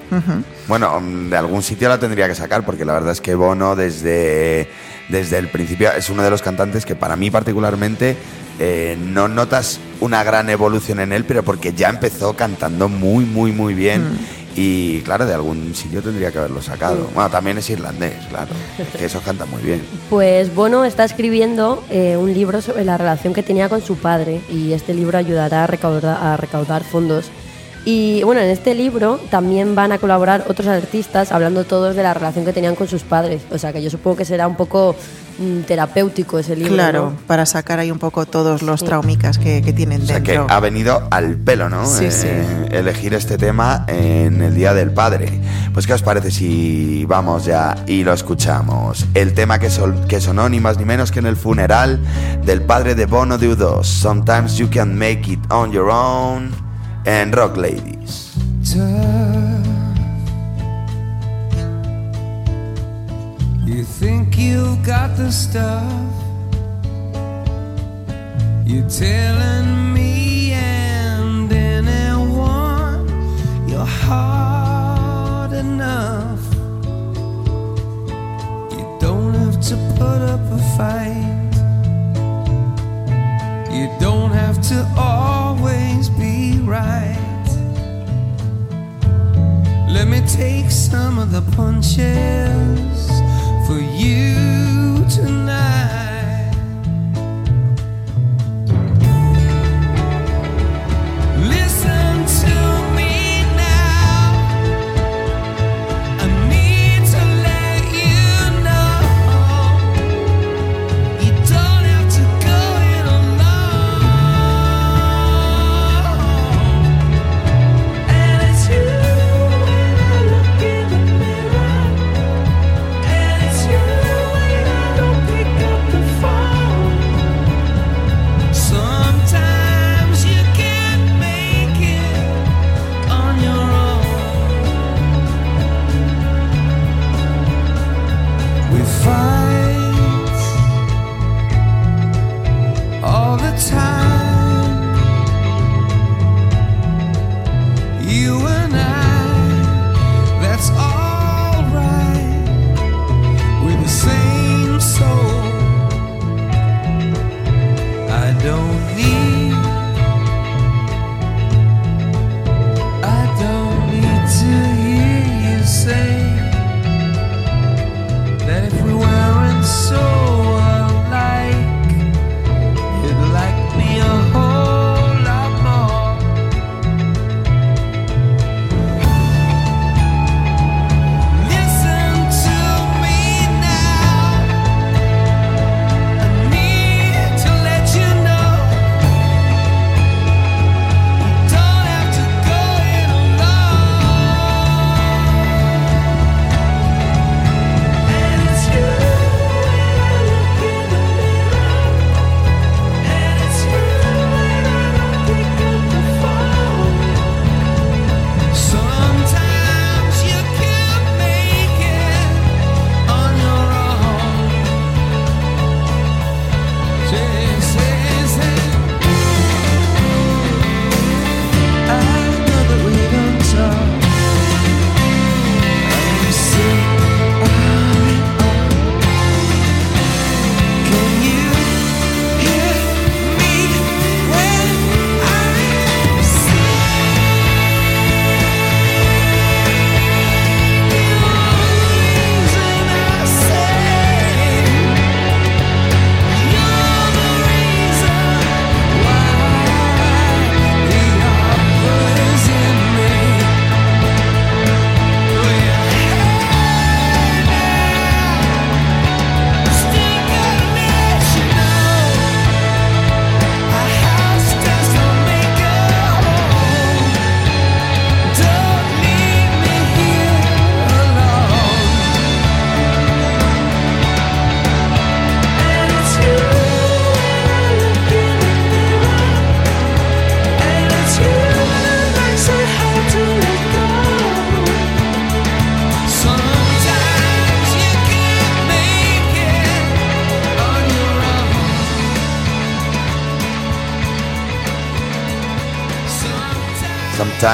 Bueno, 0.69 1.03
de 1.03 1.37
algún 1.37 1.63
sitio 1.63 1.89
la 1.89 1.99
tendría 1.99 2.29
que 2.29 2.35
sacar 2.35 2.65
porque 2.65 2.85
la 2.85 2.93
verdad 2.93 3.13
es 3.13 3.21
que 3.21 3.35
Bono 3.35 3.75
desde, 3.75 4.69
desde 5.09 5.39
el 5.39 5.49
principio 5.49 5.91
es 5.93 6.11
uno 6.11 6.23
de 6.23 6.31
los 6.31 6.43
cantantes 6.43 6.87
que 6.87 6.95
para 6.95 7.17
mí 7.17 7.31
particularmente 7.31 8.17
eh, 8.61 8.97
no 9.01 9.29
notas 9.29 9.81
una 10.01 10.25
gran 10.25 10.51
evolución 10.51 11.01
en 11.01 11.13
él, 11.13 11.25
pero 11.25 11.43
porque 11.43 11.73
ya 11.73 11.89
empezó 11.89 12.35
cantando 12.35 12.89
muy, 12.89 13.25
muy, 13.25 13.53
muy 13.53 13.75
bien. 13.75 14.19
Y 14.61 15.03
claro, 15.03 15.25
de 15.25 15.35
algún 15.35 15.73
sitio 15.73 16.03
tendría 16.03 16.33
que 16.33 16.39
haberlo 16.39 16.61
sacado. 16.61 17.09
Bueno, 17.15 17.31
también 17.31 17.59
es 17.59 17.71
irlandés, 17.71 18.15
claro. 18.29 18.51
Que 18.99 19.05
eso 19.05 19.21
canta 19.21 19.47
muy 19.47 19.63
bien. 19.63 19.85
Pues 20.11 20.53
Bono 20.53 20.85
está 20.85 21.05
escribiendo 21.05 21.85
eh, 21.91 22.17
un 22.17 22.35
libro 22.35 22.61
sobre 22.61 22.85
la 22.85 22.99
relación 22.99 23.35
que 23.35 23.45
tenía 23.45 23.69
con 23.69 23.83
su 23.83 23.99
padre 23.99 24.41
y 24.51 24.73
este 24.73 24.95
libro 24.95 25.17
ayudará 25.17 25.63
a 25.63 25.67
recaudar, 25.69 26.19
a 26.21 26.37
recaudar 26.37 26.83
fondos. 26.83 27.31
Y 27.85 28.25
bueno, 28.25 28.41
en 28.41 28.51
este 28.51 28.75
libro 28.75 29.21
también 29.31 29.77
van 29.77 29.93
a 29.93 29.99
colaborar 29.99 30.45
otros 30.49 30.67
artistas 30.67 31.31
hablando 31.31 31.63
todos 31.63 31.95
de 31.95 32.03
la 32.03 32.13
relación 32.13 32.45
que 32.45 32.53
tenían 32.53 32.75
con 32.75 32.89
sus 32.89 33.05
padres. 33.05 33.43
O 33.53 33.59
sea 33.59 33.73
que 33.73 33.81
yo 33.81 33.91
supongo 33.91 34.17
que 34.17 34.25
será 34.25 34.49
un 34.49 34.57
poco 34.57 34.97
terapéutico 35.67 36.39
ese 36.39 36.57
libro. 36.57 36.75
Claro, 36.75 37.11
¿no? 37.11 37.27
para 37.27 37.47
sacar 37.47 37.79
ahí 37.79 37.91
un 37.91 37.99
poco 37.99 38.27
todos 38.27 38.63
los 38.63 38.85
traumicas 38.85 39.39
que, 39.39 39.63
que 39.63 39.73
tienen 39.73 40.03
O 40.03 40.07
sea 40.07 40.21
que 40.23 40.33
dentro. 40.33 40.47
ha 40.55 40.61
venido 40.61 41.07
al 41.11 41.37
pelo, 41.37 41.69
¿no? 41.69 41.87
Sí, 41.87 42.11
sí. 42.11 42.29
Elegir 42.71 43.15
este 43.15 43.39
tema 43.39 43.85
en 43.89 44.43
el 44.43 44.55
Día 44.55 44.75
del 44.75 44.91
Padre. 44.93 45.41
Pues, 45.73 45.87
¿qué 45.87 45.93
os 45.95 46.03
parece 46.03 46.31
si 46.31 47.05
vamos 47.07 47.45
ya 47.45 47.77
y 47.87 48.03
lo 48.05 48.13
escuchamos? 48.13 49.07
El 49.15 49.33
tema 49.35 49.59
que, 49.59 49.71
sol- 49.71 50.07
que 50.09 50.21
sonó 50.21 50.49
ni 50.49 50.59
más 50.61 50.77
ni 50.79 50.85
menos 50.85 51.13
que 51.13 51.21
en 51.21 51.27
el 51.27 51.37
funeral 51.37 52.01
del 52.45 52.63
padre 52.63 52.95
de 52.95 53.07
Bono 53.07 53.39
de 53.39 53.49
U2. 53.57 53.85
Sometimes 53.85 54.57
you 54.57 54.69
can 54.69 54.97
make 54.99 55.31
it 55.31 55.41
on 55.51 55.71
your 55.73 55.89
own. 55.91 56.51
En 57.05 57.33
Rock 57.33 57.57
Ladies. 57.57 58.33
You 63.69 63.85
think 63.85 64.39
you've 64.39 64.83
got 64.83 65.15
the 65.19 65.31
stuff? 65.31 65.93
You're 68.65 68.89
telling 68.89 69.93
me 69.93 70.53
and 70.53 71.53
anyone 71.53 73.07
you're 73.69 73.85
hard 73.85 75.53
enough. 75.53 76.43
You 78.73 78.85
don't 79.01 79.35
have 79.35 79.61
to 79.69 79.77
put 79.99 80.23
up 80.33 80.41
a 80.51 80.61
fight. 80.79 81.53
You 83.71 83.95
don't 84.01 84.31
have 84.31 84.63
to 84.71 84.79
always 84.97 86.09
be 86.09 86.59
right. 86.61 87.47
Let 89.91 90.09
me 90.09 90.23
take 90.27 90.71
some 90.71 91.19
of 91.19 91.33
the 91.33 91.43
punches 91.55 92.79
for 93.69 93.79
you 93.81 95.05
tonight. 95.11 96.08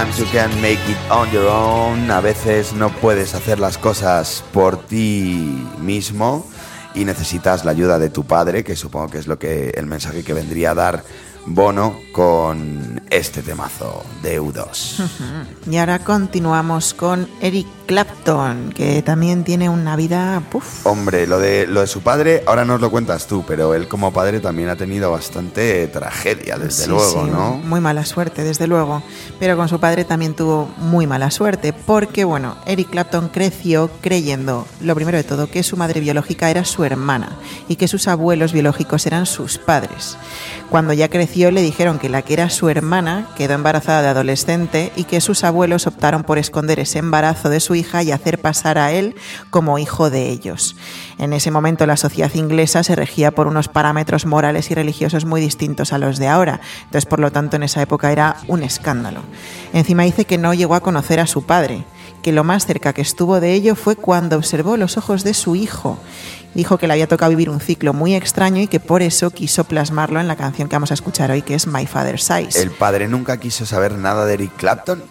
Sometimes 0.04 0.18
you 0.18 0.38
can. 0.38 2.10
A 2.10 2.20
veces 2.20 2.74
no 2.74 2.90
puedes 2.90 3.34
hacer 3.34 3.58
las 3.58 3.78
cosas 3.78 4.44
por 4.52 4.76
ti 4.76 5.66
mismo 5.78 6.46
y 6.94 7.06
necesitas 7.06 7.64
la 7.64 7.70
ayuda 7.70 7.98
de 7.98 8.10
tu 8.10 8.24
padre, 8.24 8.64
que 8.64 8.76
supongo 8.76 9.08
que 9.08 9.18
es 9.18 9.26
lo 9.26 9.38
que 9.38 9.70
el 9.70 9.86
mensaje 9.86 10.22
que 10.22 10.34
vendría 10.34 10.72
a 10.72 10.74
dar 10.74 11.04
Bono 11.46 11.96
con 12.12 13.02
este 13.08 13.42
temazo 13.42 14.04
de 14.22 14.40
U2. 14.40 15.08
Y 15.70 15.78
ahora 15.78 15.98
continuamos 16.00 16.92
con 16.92 17.26
Eric 17.40 17.66
Clapton, 17.86 18.72
que 18.74 19.02
también 19.02 19.44
tiene 19.44 19.68
una 19.68 19.96
vida... 19.96 20.42
Puf, 20.50 20.86
Hombre, 20.86 21.26
lo 21.26 21.38
de, 21.38 21.66
lo 21.66 21.80
de 21.80 21.86
su 21.86 22.00
padre, 22.00 22.42
ahora 22.46 22.64
nos 22.64 22.80
lo 22.80 22.90
cuentas 22.90 23.26
tú, 23.26 23.44
pero 23.46 23.74
él 23.74 23.88
como 23.88 24.12
padre 24.12 24.40
también 24.40 24.68
ha 24.68 24.76
tenido 24.76 25.10
bastante 25.10 25.86
tragedia, 25.88 26.58
desde 26.58 26.84
Sí, 26.84 26.90
luego, 26.90 27.24
sí, 27.24 27.30
¿no? 27.30 27.58
Muy 27.58 27.80
mala 27.80 28.04
suerte, 28.04 28.42
desde 28.42 28.66
luego. 28.66 29.02
Pero 29.38 29.56
con 29.56 29.68
su 29.68 29.80
padre 29.80 30.04
también 30.04 30.34
tuvo 30.34 30.72
muy 30.78 31.06
mala 31.06 31.30
suerte, 31.30 31.72
porque, 31.72 32.24
bueno, 32.24 32.56
Eric 32.66 32.90
Clapton 32.90 33.28
creció 33.28 33.90
creyendo, 34.00 34.66
lo 34.80 34.94
primero 34.94 35.18
de 35.18 35.24
todo, 35.24 35.50
que 35.50 35.62
su 35.62 35.76
madre 35.76 36.00
biológica 36.00 36.50
era 36.50 36.64
su 36.64 36.84
hermana 36.84 37.36
y 37.68 37.76
que 37.76 37.88
sus 37.88 38.08
abuelos 38.08 38.52
biológicos 38.52 39.06
eran 39.06 39.26
sus 39.26 39.58
padres. 39.58 40.16
Cuando 40.70 40.92
ya 40.92 41.08
creció 41.08 41.50
le 41.50 41.62
dijeron 41.62 41.98
que 41.98 42.08
la 42.08 42.22
que 42.22 42.34
era 42.34 42.50
su 42.50 42.68
hermana 42.68 43.28
quedó 43.36 43.54
embarazada 43.54 44.02
de 44.02 44.08
adolescente 44.08 44.92
y 44.96 45.04
que 45.04 45.20
sus 45.20 45.44
abuelos 45.44 45.86
optaron 45.86 46.24
por 46.24 46.38
esconder 46.38 46.80
ese 46.80 46.98
embarazo 46.98 47.48
de 47.48 47.60
su 47.60 47.73
hija 47.74 48.02
y 48.02 48.12
hacer 48.12 48.40
pasar 48.40 48.78
a 48.78 48.92
él 48.92 49.14
como 49.50 49.78
hijo 49.78 50.10
de 50.10 50.30
ellos. 50.30 50.76
En 51.18 51.32
ese 51.32 51.50
momento 51.50 51.86
la 51.86 51.96
sociedad 51.96 52.32
inglesa 52.34 52.82
se 52.82 52.96
regía 52.96 53.30
por 53.30 53.46
unos 53.46 53.68
parámetros 53.68 54.26
morales 54.26 54.70
y 54.70 54.74
religiosos 54.74 55.24
muy 55.24 55.40
distintos 55.40 55.92
a 55.92 55.98
los 55.98 56.18
de 56.18 56.28
ahora. 56.28 56.60
Entonces, 56.84 57.06
por 57.06 57.20
lo 57.20 57.32
tanto, 57.32 57.56
en 57.56 57.62
esa 57.62 57.82
época 57.82 58.12
era 58.12 58.36
un 58.48 58.62
escándalo. 58.62 59.20
Encima 59.72 60.04
dice 60.04 60.24
que 60.24 60.38
no 60.38 60.54
llegó 60.54 60.74
a 60.74 60.80
conocer 60.80 61.20
a 61.20 61.26
su 61.26 61.44
padre, 61.44 61.84
que 62.22 62.32
lo 62.32 62.44
más 62.44 62.66
cerca 62.66 62.92
que 62.92 63.02
estuvo 63.02 63.40
de 63.40 63.52
ello 63.52 63.74
fue 63.74 63.96
cuando 63.96 64.36
observó 64.36 64.76
los 64.76 64.96
ojos 64.96 65.24
de 65.24 65.34
su 65.34 65.56
hijo. 65.56 65.98
Dijo 66.54 66.78
que 66.78 66.86
le 66.86 66.92
había 66.92 67.08
tocado 67.08 67.30
vivir 67.30 67.50
un 67.50 67.60
ciclo 67.60 67.92
muy 67.92 68.14
extraño 68.14 68.62
y 68.62 68.68
que 68.68 68.80
por 68.80 69.02
eso 69.02 69.30
quiso 69.30 69.64
plasmarlo 69.64 70.20
en 70.20 70.28
la 70.28 70.36
canción 70.36 70.68
que 70.68 70.76
vamos 70.76 70.92
a 70.92 70.94
escuchar 70.94 71.30
hoy, 71.30 71.42
que 71.42 71.54
es 71.54 71.66
My 71.66 71.86
Father's 71.86 72.30
Eyes. 72.30 72.56
El 72.56 72.70
padre 72.70 73.08
nunca 73.08 73.38
quiso 73.38 73.66
saber 73.66 73.98
nada 73.98 74.24
de 74.24 74.34
Eric 74.34 74.52
Clapton. 74.56 75.02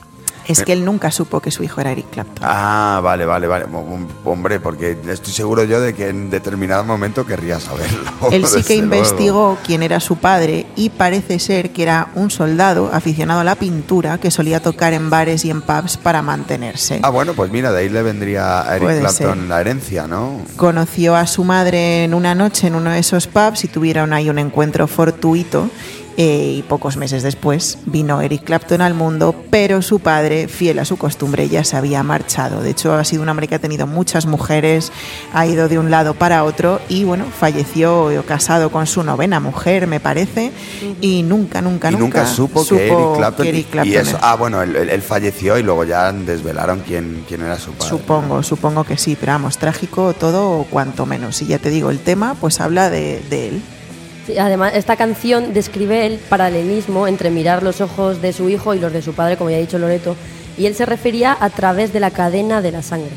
Es 0.47 0.63
que 0.63 0.73
él 0.73 0.83
nunca 0.85 1.09
supo 1.11 1.39
que 1.39 1.51
su 1.51 1.63
hijo 1.63 1.79
era 1.81 1.91
Eric 1.91 2.09
Clapton. 2.11 2.37
Ah, 2.41 2.99
vale, 3.03 3.25
vale, 3.25 3.47
vale. 3.47 3.65
Hom- 3.65 4.07
Hombre, 4.25 4.59
porque 4.59 4.97
estoy 5.07 5.33
seguro 5.33 5.63
yo 5.63 5.79
de 5.81 5.93
que 5.93 6.09
en 6.09 6.29
determinado 6.29 6.83
momento 6.83 7.25
querría 7.25 7.59
saberlo. 7.59 8.11
Él 8.31 8.45
sí 8.45 8.55
que 8.55 8.61
desde 8.61 8.75
luego. 8.77 8.95
investigó 8.95 9.57
quién 9.65 9.83
era 9.83 9.99
su 9.99 10.17
padre 10.17 10.65
y 10.75 10.89
parece 10.89 11.39
ser 11.39 11.71
que 11.71 11.83
era 11.83 12.09
un 12.15 12.29
soldado 12.31 12.89
aficionado 12.93 13.39
a 13.41 13.43
la 13.43 13.55
pintura 13.55 14.17
que 14.17 14.31
solía 14.31 14.61
tocar 14.61 14.93
en 14.93 15.09
bares 15.09 15.45
y 15.45 15.49
en 15.49 15.61
pubs 15.61 15.97
para 15.97 16.21
mantenerse. 16.21 16.99
Ah, 17.03 17.09
bueno, 17.09 17.33
pues 17.33 17.51
mira, 17.51 17.71
de 17.71 17.79
ahí 17.79 17.89
le 17.89 18.01
vendría 18.01 18.61
a 18.61 18.75
Eric 18.75 18.83
Puede 18.83 18.99
Clapton 19.01 19.39
ser. 19.39 19.47
la 19.49 19.61
herencia, 19.61 20.07
¿no? 20.07 20.41
Conoció 20.57 21.15
a 21.15 21.27
su 21.27 21.43
madre 21.43 22.03
en 22.05 22.13
una 22.13 22.35
noche 22.35 22.67
en 22.67 22.75
uno 22.75 22.91
de 22.91 22.99
esos 22.99 23.27
pubs 23.27 23.63
y 23.63 23.67
tuvieron 23.67 24.13
ahí 24.13 24.29
un 24.29 24.39
encuentro 24.39 24.87
fortuito. 24.87 25.69
Eh, 26.17 26.55
y 26.57 26.61
pocos 26.63 26.97
meses 26.97 27.23
después 27.23 27.79
vino 27.85 28.21
Eric 28.21 28.43
Clapton 28.43 28.81
al 28.81 28.93
mundo, 28.93 29.35
pero 29.49 29.81
su 29.81 29.99
padre, 29.99 30.47
fiel 30.47 30.79
a 30.79 30.85
su 30.85 30.97
costumbre, 30.97 31.49
ya 31.49 31.63
se 31.63 31.75
había 31.77 32.03
marchado. 32.03 32.61
De 32.61 32.69
hecho, 32.71 32.93
ha 32.93 33.03
sido 33.03 33.23
un 33.23 33.29
hombre 33.29 33.47
que 33.47 33.55
ha 33.55 33.59
tenido 33.59 33.87
muchas 33.87 34.25
mujeres, 34.25 34.91
ha 35.33 35.45
ido 35.47 35.67
de 35.67 35.79
un 35.79 35.89
lado 35.91 36.13
para 36.13 36.43
otro 36.43 36.79
y, 36.89 37.03
bueno, 37.03 37.25
falleció 37.25 38.11
casado 38.27 38.71
con 38.71 38.85
su 38.87 39.03
novena 39.03 39.39
mujer, 39.39 39.87
me 39.87 39.99
parece, 39.99 40.51
y 41.01 41.23
nunca, 41.23 41.61
nunca, 41.61 41.91
y 41.91 41.95
nunca 41.95 42.25
supo, 42.25 42.65
que 42.65 42.87
Eric 42.87 43.15
Clapton. 43.17 43.43
que 43.43 43.49
Eric 43.49 43.69
Clapton 43.69 43.93
y 43.93 43.95
eso, 43.97 44.17
ah, 44.21 44.35
bueno, 44.35 44.61
él, 44.61 44.75
él- 44.75 45.01
falleció 45.01 45.57
y 45.57 45.63
luego 45.63 45.83
ya 45.83 46.11
desvelaron 46.11 46.81
quién, 46.87 47.23
quién 47.27 47.41
era 47.41 47.59
su 47.59 47.71
padre. 47.71 47.89
Supongo, 47.89 48.41
supongo 48.43 48.83
que 48.83 48.97
sí, 48.97 49.17
pero 49.19 49.33
vamos, 49.33 49.57
trágico 49.57 50.13
todo 50.13 50.51
o 50.59 50.63
cuanto 50.65 51.05
menos. 51.05 51.41
Y 51.41 51.47
ya 51.47 51.59
te 51.59 51.69
digo, 51.69 51.89
el 51.89 51.99
tema 51.99 52.35
pues 52.39 52.59
habla 52.61 52.89
de, 52.89 53.21
de 53.29 53.49
él. 53.49 53.61
Además, 54.39 54.73
esta 54.75 54.95
canción 54.95 55.53
describe 55.53 56.05
el 56.05 56.17
paralelismo 56.17 57.07
entre 57.07 57.29
mirar 57.29 57.61
los 57.63 57.81
ojos 57.81 58.21
de 58.21 58.31
su 58.33 58.49
hijo 58.49 58.73
y 58.73 58.79
los 58.79 58.93
de 58.93 59.01
su 59.01 59.13
padre, 59.13 59.37
como 59.37 59.49
ya 59.49 59.57
ha 59.57 59.59
dicho 59.59 59.77
Loreto, 59.79 60.15
y 60.57 60.65
él 60.65 60.75
se 60.75 60.85
refería 60.85 61.35
a 61.39 61.49
través 61.49 61.91
de 61.93 61.99
la 61.99 62.11
cadena 62.11 62.61
de 62.61 62.71
la 62.71 62.81
sangre. 62.83 63.11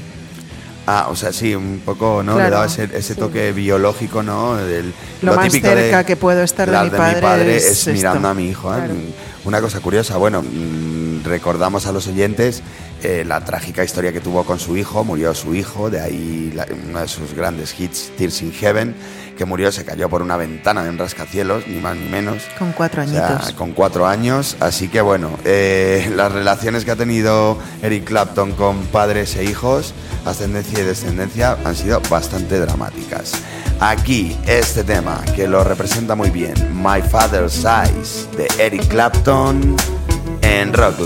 Ah, 0.89 1.09
o 1.11 1.17
sea, 1.17 1.33
sí, 1.33 1.53
un 1.55 1.83
poco, 1.85 2.23
¿no? 2.23 2.33
Le 2.33 2.39
Claro, 2.39 2.51
daba 2.55 2.67
ese, 2.67 2.89
ese 2.95 3.15
toque 3.17 3.51
biológico, 3.53 4.23
¿no? 4.23 4.57
Del- 4.57 4.93
Lo 5.23 5.35
más 5.35 5.47
típico 5.47 5.67
cerca 5.67 6.05
que 6.05 6.15
puedo 6.17 6.43
estar 6.43 6.67
de 6.69 6.73
las 6.73 6.85
mi 6.85 6.91
padre 7.21 7.57
es 7.57 7.67
esto. 7.67 7.91
mirando 7.93 8.29
a 8.29 8.35
mi 8.35 8.49
hijo. 8.49 8.73
¿eh? 8.73 8.77
Claro. 8.79 8.95
Una 9.45 9.61
cosa 9.61 9.81
curiosa, 9.81 10.17
bueno, 10.17 10.43
mm, 10.43 11.25
recordamos 11.25 11.87
a 11.87 11.93
los 11.93 12.07
oyentes 12.07 12.63
eh, 13.07 13.25
la 13.25 13.45
trágica 13.45 13.85
historia 13.85 14.13
que 14.13 14.21
tuvo 14.21 14.45
con 14.45 14.59
su 14.59 14.77
hijo, 14.77 15.05
murió 15.05 15.33
su 15.35 15.55
hijo, 15.55 15.91
de 15.91 16.01
ahí 16.01 16.53
la- 16.55 16.67
uno 16.89 17.01
de 17.01 17.09
sus 17.09 17.33
grandes 17.35 17.79
hits, 17.79 18.11
Tears 18.17 18.43
in 18.43 18.53
Heaven, 18.53 18.95
que 19.39 19.45
murió, 19.45 19.71
se 19.71 19.85
cayó 19.85 20.09
por 20.09 20.23
una 20.23 20.37
ventana 20.37 20.83
de 20.83 20.91
un 20.91 20.99
rascacielos, 20.99 21.67
ni 21.69 21.77
más 21.79 21.95
ni 21.97 22.09
menos. 22.09 22.43
Con 22.59 22.73
cuatro 22.73 23.03
O 23.03 23.07
sea, 23.07 23.29
añitos. 23.29 23.53
con 23.53 23.73
cuatro 23.73 24.07
años, 24.07 24.57
así 24.61 24.89
que 24.89 25.01
bueno, 25.03 25.39
eh, 25.45 26.11
las 26.17 26.33
relaciones 26.33 26.85
que 26.85 26.91
ha 26.93 26.97
tenido 26.97 27.59
Eric 27.83 28.05
Clapton 28.05 28.53
con 28.53 28.79
padres 28.87 29.37
e 29.37 29.45
hijos, 29.45 29.93
ascendencia 30.25 30.81
y 30.81 30.83
descendencia, 30.85 31.57
han 31.65 31.77
sido 31.77 32.01
bastante 32.11 32.59
dramáticas. 32.59 33.33
Aquí, 33.79 34.35
este 34.47 34.85
tema 34.85 35.23
que 35.37 35.47
lo 35.47 35.63
representa 35.63 36.15
muy 36.15 36.31
bien, 36.31 36.55
My 36.75 37.03
Father's 37.03 37.63
Eyes, 37.65 38.27
de 38.39 38.49
Eric 38.59 38.89
Clapton 38.89 39.77
en 40.41 40.73
Rock 40.73 40.97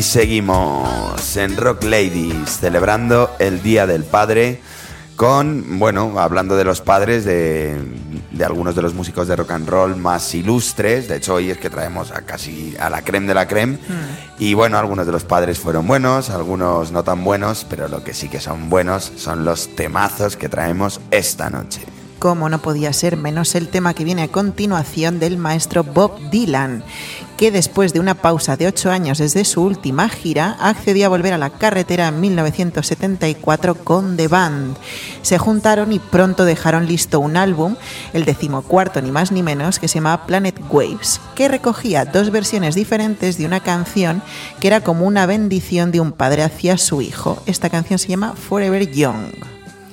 Y 0.00 0.02
seguimos 0.02 1.36
en 1.36 1.58
Rock 1.58 1.84
Ladies, 1.84 2.58
celebrando 2.60 3.36
el 3.38 3.62
Día 3.62 3.86
del 3.86 4.02
Padre 4.04 4.62
con, 5.14 5.78
bueno, 5.78 6.18
hablando 6.18 6.56
de 6.56 6.64
los 6.64 6.80
padres 6.80 7.26
de, 7.26 7.76
de 8.30 8.44
algunos 8.46 8.74
de 8.74 8.80
los 8.80 8.94
músicos 8.94 9.28
de 9.28 9.36
rock 9.36 9.50
and 9.50 9.68
roll 9.68 9.96
más 9.96 10.34
ilustres. 10.34 11.06
De 11.06 11.16
hecho, 11.16 11.34
hoy 11.34 11.50
es 11.50 11.58
que 11.58 11.68
traemos 11.68 12.12
a 12.12 12.22
casi 12.22 12.74
a 12.80 12.88
la 12.88 13.02
creme 13.02 13.26
de 13.26 13.34
la 13.34 13.46
creme. 13.46 13.78
Y 14.38 14.54
bueno, 14.54 14.78
algunos 14.78 15.04
de 15.04 15.12
los 15.12 15.24
padres 15.24 15.58
fueron 15.58 15.86
buenos, 15.86 16.30
algunos 16.30 16.92
no 16.92 17.04
tan 17.04 17.22
buenos, 17.22 17.66
pero 17.68 17.86
lo 17.86 18.02
que 18.02 18.14
sí 18.14 18.30
que 18.30 18.40
son 18.40 18.70
buenos 18.70 19.12
son 19.18 19.44
los 19.44 19.76
temazos 19.76 20.34
que 20.34 20.48
traemos 20.48 21.02
esta 21.10 21.50
noche. 21.50 21.82
como 22.20 22.50
no 22.50 22.60
podía 22.60 22.92
ser 22.92 23.16
menos 23.16 23.54
el 23.54 23.68
tema 23.68 23.94
que 23.94 24.04
viene 24.04 24.22
a 24.22 24.28
continuación 24.28 25.18
del 25.18 25.38
maestro 25.38 25.84
Bob 25.84 26.30
Dylan, 26.30 26.84
que 27.40 27.50
después 27.50 27.94
de 27.94 28.00
una 28.00 28.16
pausa 28.16 28.58
de 28.58 28.66
ocho 28.66 28.90
años 28.90 29.16
desde 29.16 29.46
su 29.46 29.62
última 29.62 30.10
gira, 30.10 30.58
accedió 30.60 31.06
a 31.06 31.08
volver 31.08 31.32
a 31.32 31.38
la 31.38 31.48
carretera 31.48 32.08
en 32.08 32.20
1974 32.20 33.76
con 33.76 34.18
The 34.18 34.28
Band. 34.28 34.76
Se 35.22 35.38
juntaron 35.38 35.90
y 35.90 36.00
pronto 36.00 36.44
dejaron 36.44 36.84
listo 36.84 37.18
un 37.18 37.38
álbum, 37.38 37.76
el 38.12 38.26
decimocuarto 38.26 39.00
ni 39.00 39.10
más 39.10 39.32
ni 39.32 39.42
menos, 39.42 39.78
que 39.78 39.88
se 39.88 39.94
llamaba 39.94 40.26
Planet 40.26 40.60
Waves, 40.68 41.18
que 41.34 41.48
recogía 41.48 42.04
dos 42.04 42.30
versiones 42.30 42.74
diferentes 42.74 43.38
de 43.38 43.46
una 43.46 43.60
canción 43.60 44.20
que 44.60 44.66
era 44.66 44.82
como 44.82 45.06
una 45.06 45.24
bendición 45.24 45.92
de 45.92 46.00
un 46.00 46.12
padre 46.12 46.42
hacia 46.42 46.76
su 46.76 47.00
hijo. 47.00 47.42
Esta 47.46 47.70
canción 47.70 47.98
se 47.98 48.08
llama 48.08 48.34
Forever 48.34 48.92
Young. 48.92 49.32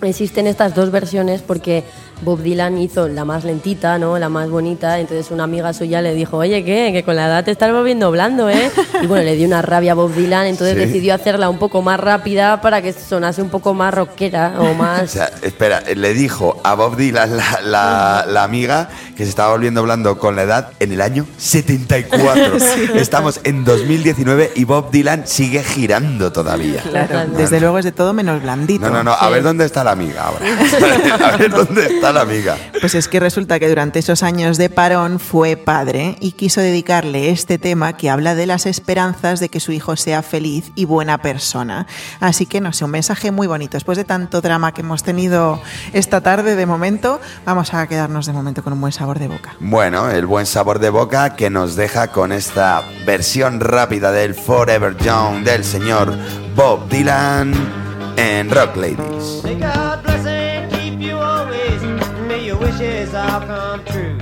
Existen 0.02 0.48
estas 0.48 0.76
dos 0.76 0.92
versiones 0.92 1.42
porque 1.42 1.86
Bob 2.22 2.42
Dylan 2.42 2.78
hizo 2.78 3.08
la 3.08 3.26
más 3.26 3.44
lentita, 3.44 3.98
¿no? 4.00 4.18
La 4.20 4.30
más 4.30 4.50
bonita. 4.50 5.00
Entonces 5.00 5.32
una 5.32 5.44
amiga 5.44 5.74
suya 5.74 6.02
le 6.02 6.14
dijo, 6.14 6.38
oye, 6.38 6.64
¿qué? 6.64 6.90
Que 6.94 7.04
con 7.04 7.16
la 7.16 7.28
edad 7.28 7.44
te 7.46 7.52
estás 7.52 7.72
volviendo 7.72 8.10
blando, 8.12 8.50
¿eh? 8.50 8.72
Y 9.02 9.08
bueno, 9.08 9.24
le 9.24 9.36
dio 9.36 9.48
una 9.48 9.62
rabia 9.62 9.92
a 9.92 9.96
Bob 9.96 10.14
Dylan, 10.14 10.48
entonces 10.48 10.76
Sí. 10.76 10.80
decidió 10.86 11.14
hacerla 11.14 11.50
un 11.50 11.58
poco 11.60 11.82
más 11.82 12.00
rápida 12.00 12.60
para 12.62 12.82
que 12.82 12.94
sonase 12.94 13.42
un 13.42 13.50
poco 13.50 13.74
más 13.74 13.94
rockera 13.94 14.54
o 14.58 14.68
O 14.72 14.74
más... 14.74 15.10
sea, 15.12 15.30
espera, 15.42 15.82
le 15.96 16.14
dijo 16.14 16.60
a 16.64 16.74
Bob 16.76 16.96
Dylan, 16.98 17.38
la, 17.38 17.60
la- 17.64 18.26
la 18.28 18.44
amiga, 18.44 18.90
que 19.16 19.24
se 19.24 19.30
estaba 19.30 19.52
volviendo 19.52 19.82
blando 19.84 20.18
con 20.18 20.36
la 20.36 20.44
edad 20.44 20.70
en 20.80 20.92
el 20.92 21.02
año 21.02 21.26
74. 21.38 22.58
Estamos 22.96 23.40
en 23.44 23.64
2019 23.64 24.52
y 24.56 24.64
Bob 24.66 24.92
Dylan 24.92 25.26
sigue 25.28 25.64
girando 25.64 26.32
todavía. 26.32 26.82
Claro, 26.82 27.26
desde 27.36 27.60
luego 27.60 27.80
es 27.80 27.86
de 27.86 27.92
todo 27.92 28.14
menos 28.14 28.42
blandito. 28.42 28.86
No, 28.88 28.92
no, 28.92 29.04
no, 29.04 29.12
a 29.14 29.28
Sí. 29.28 29.34
ver 29.34 29.44
dónde 29.44 29.66
está 29.66 29.84
la 29.84 29.92
amiga 29.92 30.24
ahora. 30.26 30.46
A 31.34 31.38
ver 31.38 31.50
dónde 31.52 31.86
está 31.86 32.07
la 32.12 32.22
amiga. 32.22 32.58
Pues 32.80 32.96
es 32.96 33.08
que 33.08 33.20
resulta 33.20 33.60
que 33.60 33.70
durante 33.70 34.00
esos 34.00 34.24
años 34.24 34.58
de 34.58 34.70
parón 34.70 35.20
fue 35.20 35.58
padre 35.58 36.16
y 36.20 36.34
quiso 36.34 36.62
dedicarle 36.62 37.30
este 37.30 37.58
tema 37.58 37.98
que 37.98 38.10
habla 38.10 38.36
de 38.36 38.46
las 38.46 38.66
esperanzas 38.66 39.40
de 39.40 39.50
que 39.50 39.60
su 39.60 39.72
hijo 39.72 39.96
sea 39.96 40.22
feliz 40.22 40.72
y 40.76 40.86
buena 40.86 41.20
persona. 41.20 41.88
Así 42.20 42.46
que 42.46 42.62
no 42.62 42.74
sé, 42.74 42.86
un 42.86 42.92
mensaje 42.92 43.32
muy 43.32 43.48
bonito. 43.48 43.78
Después 43.78 43.98
de 43.98 44.04
tanto 44.04 44.42
drama 44.42 44.74
que 44.74 44.82
hemos 44.82 45.04
tenido 45.04 45.62
esta 45.94 46.22
tarde, 46.22 46.56
de 46.56 46.66
momento, 46.66 47.20
vamos 47.46 47.74
a 47.74 47.88
quedarnos 47.88 48.26
de 48.26 48.34
momento 48.34 48.64
con 48.64 48.74
un 48.74 48.82
buen 48.82 48.94
sabor 48.94 49.20
de 49.20 49.28
boca. 49.28 49.56
Bueno, 49.60 50.10
el 50.10 50.26
buen 50.26 50.46
sabor 50.46 50.80
de 50.80 50.90
boca 50.90 51.36
que 51.36 51.50
nos 51.50 51.76
deja 51.76 52.08
con 52.12 52.32
esta 52.32 52.84
versión 53.06 53.60
rápida 53.60 54.12
del 54.12 54.36
Forever 54.36 54.98
Young 54.98 55.44
del 55.44 55.64
señor 55.64 56.14
Bob 56.56 56.88
Dylan 56.90 57.54
en 58.18 58.50
Rock 58.50 58.76
Ladies. 58.78 59.87
Wishes 62.68 63.14
all 63.14 63.40
come 63.42 63.86
true. 63.86 64.17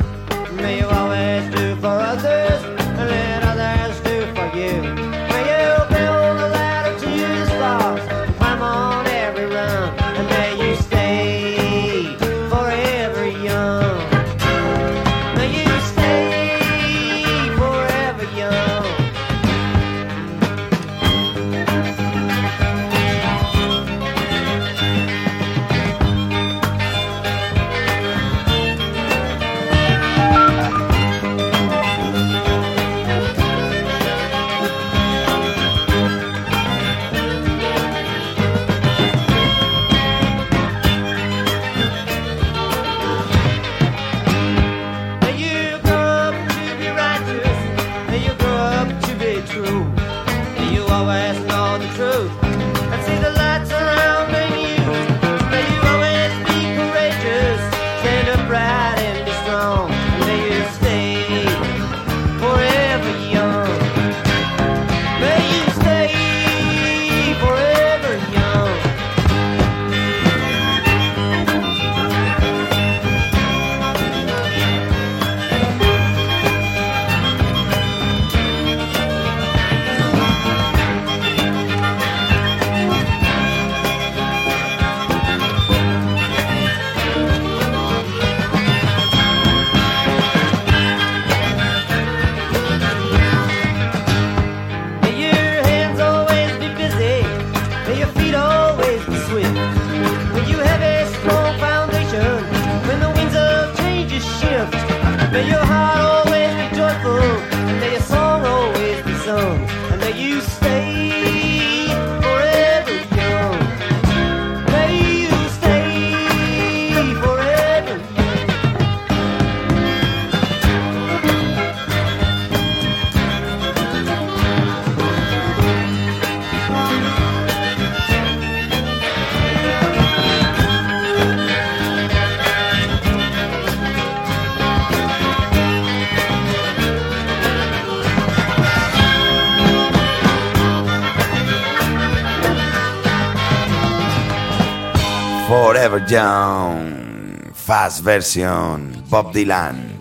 Fast 146.16 148.04
Version, 148.04 149.04
Bob 149.10 149.34
Dylan, 149.34 149.98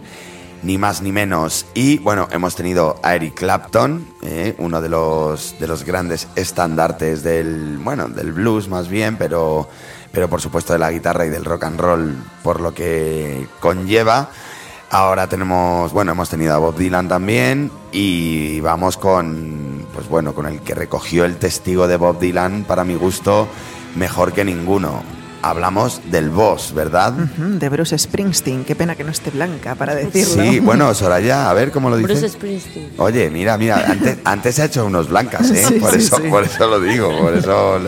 ni 0.62 0.78
más 0.78 1.02
ni 1.02 1.12
menos. 1.12 1.66
Y 1.74 1.98
bueno, 1.98 2.28
hemos 2.30 2.54
tenido 2.54 3.00
a 3.02 3.14
Eric 3.14 3.34
Clapton, 3.34 4.06
eh, 4.22 4.54
uno 4.58 4.80
de 4.80 4.88
los, 4.88 5.58
de 5.58 5.66
los 5.66 5.84
grandes 5.84 6.28
estandartes 6.36 7.22
del, 7.22 7.78
bueno, 7.78 8.08
del 8.08 8.32
blues 8.32 8.68
más 8.68 8.88
bien, 8.88 9.16
pero, 9.16 9.68
pero 10.12 10.28
por 10.28 10.40
supuesto 10.40 10.72
de 10.72 10.78
la 10.78 10.92
guitarra 10.92 11.26
y 11.26 11.30
del 11.30 11.44
rock 11.44 11.64
and 11.64 11.80
roll 11.80 12.16
por 12.42 12.60
lo 12.60 12.72
que 12.74 13.46
conlleva. 13.60 14.30
Ahora 14.90 15.26
tenemos, 15.26 15.92
bueno, 15.92 16.12
hemos 16.12 16.28
tenido 16.28 16.54
a 16.54 16.58
Bob 16.58 16.76
Dylan 16.76 17.08
también 17.08 17.72
y 17.90 18.60
vamos 18.60 18.96
con, 18.96 19.86
pues 19.92 20.08
bueno, 20.08 20.34
con 20.34 20.46
el 20.46 20.60
que 20.60 20.74
recogió 20.74 21.24
el 21.24 21.38
testigo 21.38 21.88
de 21.88 21.96
Bob 21.96 22.20
Dylan, 22.20 22.64
para 22.64 22.84
mi 22.84 22.94
gusto, 22.94 23.48
mejor 23.96 24.32
que 24.32 24.44
ninguno. 24.44 25.13
Hablamos 25.44 26.00
del 26.10 26.30
boss, 26.30 26.72
¿verdad? 26.74 27.12
De 27.12 27.68
Bruce 27.68 27.98
Springsteen. 27.98 28.64
Qué 28.64 28.74
pena 28.74 28.96
que 28.96 29.04
no 29.04 29.10
esté 29.10 29.30
blanca 29.30 29.74
para 29.74 29.94
decirlo. 29.94 30.42
Sí, 30.42 30.58
bueno, 30.58 30.94
Soraya, 30.94 31.50
a 31.50 31.52
ver 31.52 31.70
cómo 31.70 31.90
lo 31.90 31.96
Bruce 31.98 32.14
dice. 32.14 32.28
Springsteen. 32.30 32.92
Oye, 32.96 33.28
mira, 33.28 33.58
mira, 33.58 33.84
antes, 33.86 34.16
antes 34.24 34.54
se 34.54 34.62
ha 34.62 34.64
hecho 34.64 34.86
unos 34.86 35.10
blancas, 35.10 35.50
¿eh? 35.50 35.62
Sí, 35.68 35.74
por, 35.74 35.90
sí, 35.90 35.98
eso, 35.98 36.16
sí. 36.16 36.28
por 36.30 36.44
eso 36.44 36.66
lo 36.66 36.80
digo, 36.80 37.10
por 37.18 37.34
eso... 37.34 37.78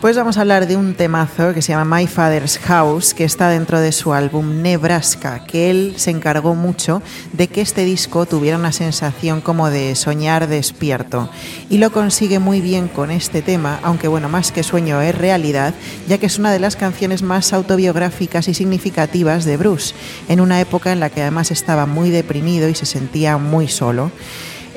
Pues 0.00 0.16
vamos 0.16 0.38
a 0.38 0.42
hablar 0.42 0.68
de 0.68 0.76
un 0.76 0.94
temazo 0.94 1.52
que 1.52 1.60
se 1.60 1.72
llama 1.72 1.98
My 1.98 2.06
Father's 2.06 2.58
House, 2.58 3.14
que 3.14 3.24
está 3.24 3.48
dentro 3.48 3.80
de 3.80 3.90
su 3.90 4.12
álbum 4.12 4.62
Nebraska, 4.62 5.44
que 5.44 5.70
él 5.70 5.94
se 5.96 6.12
encargó 6.12 6.54
mucho 6.54 7.02
de 7.32 7.48
que 7.48 7.62
este 7.62 7.84
disco 7.84 8.24
tuviera 8.24 8.56
una 8.56 8.70
sensación 8.70 9.40
como 9.40 9.70
de 9.70 9.96
soñar 9.96 10.46
despierto. 10.46 11.28
Y 11.68 11.78
lo 11.78 11.90
consigue 11.90 12.38
muy 12.38 12.60
bien 12.60 12.86
con 12.86 13.10
este 13.10 13.42
tema, 13.42 13.80
aunque 13.82 14.06
bueno, 14.06 14.28
más 14.28 14.52
que 14.52 14.62
sueño 14.62 15.00
es 15.00 15.18
realidad, 15.18 15.74
ya 16.06 16.18
que 16.18 16.26
es 16.26 16.38
una 16.38 16.52
de 16.52 16.60
las 16.60 16.76
canciones 16.76 17.22
más 17.22 17.52
autobiográficas 17.52 18.46
y 18.46 18.54
significativas 18.54 19.44
de 19.44 19.56
Bruce, 19.56 19.96
en 20.28 20.40
una 20.40 20.60
época 20.60 20.92
en 20.92 21.00
la 21.00 21.10
que 21.10 21.22
además 21.22 21.50
estaba 21.50 21.86
muy 21.86 22.10
deprimido 22.10 22.68
y 22.68 22.76
se 22.76 22.86
sentía 22.86 23.36
muy 23.36 23.66
solo. 23.66 24.12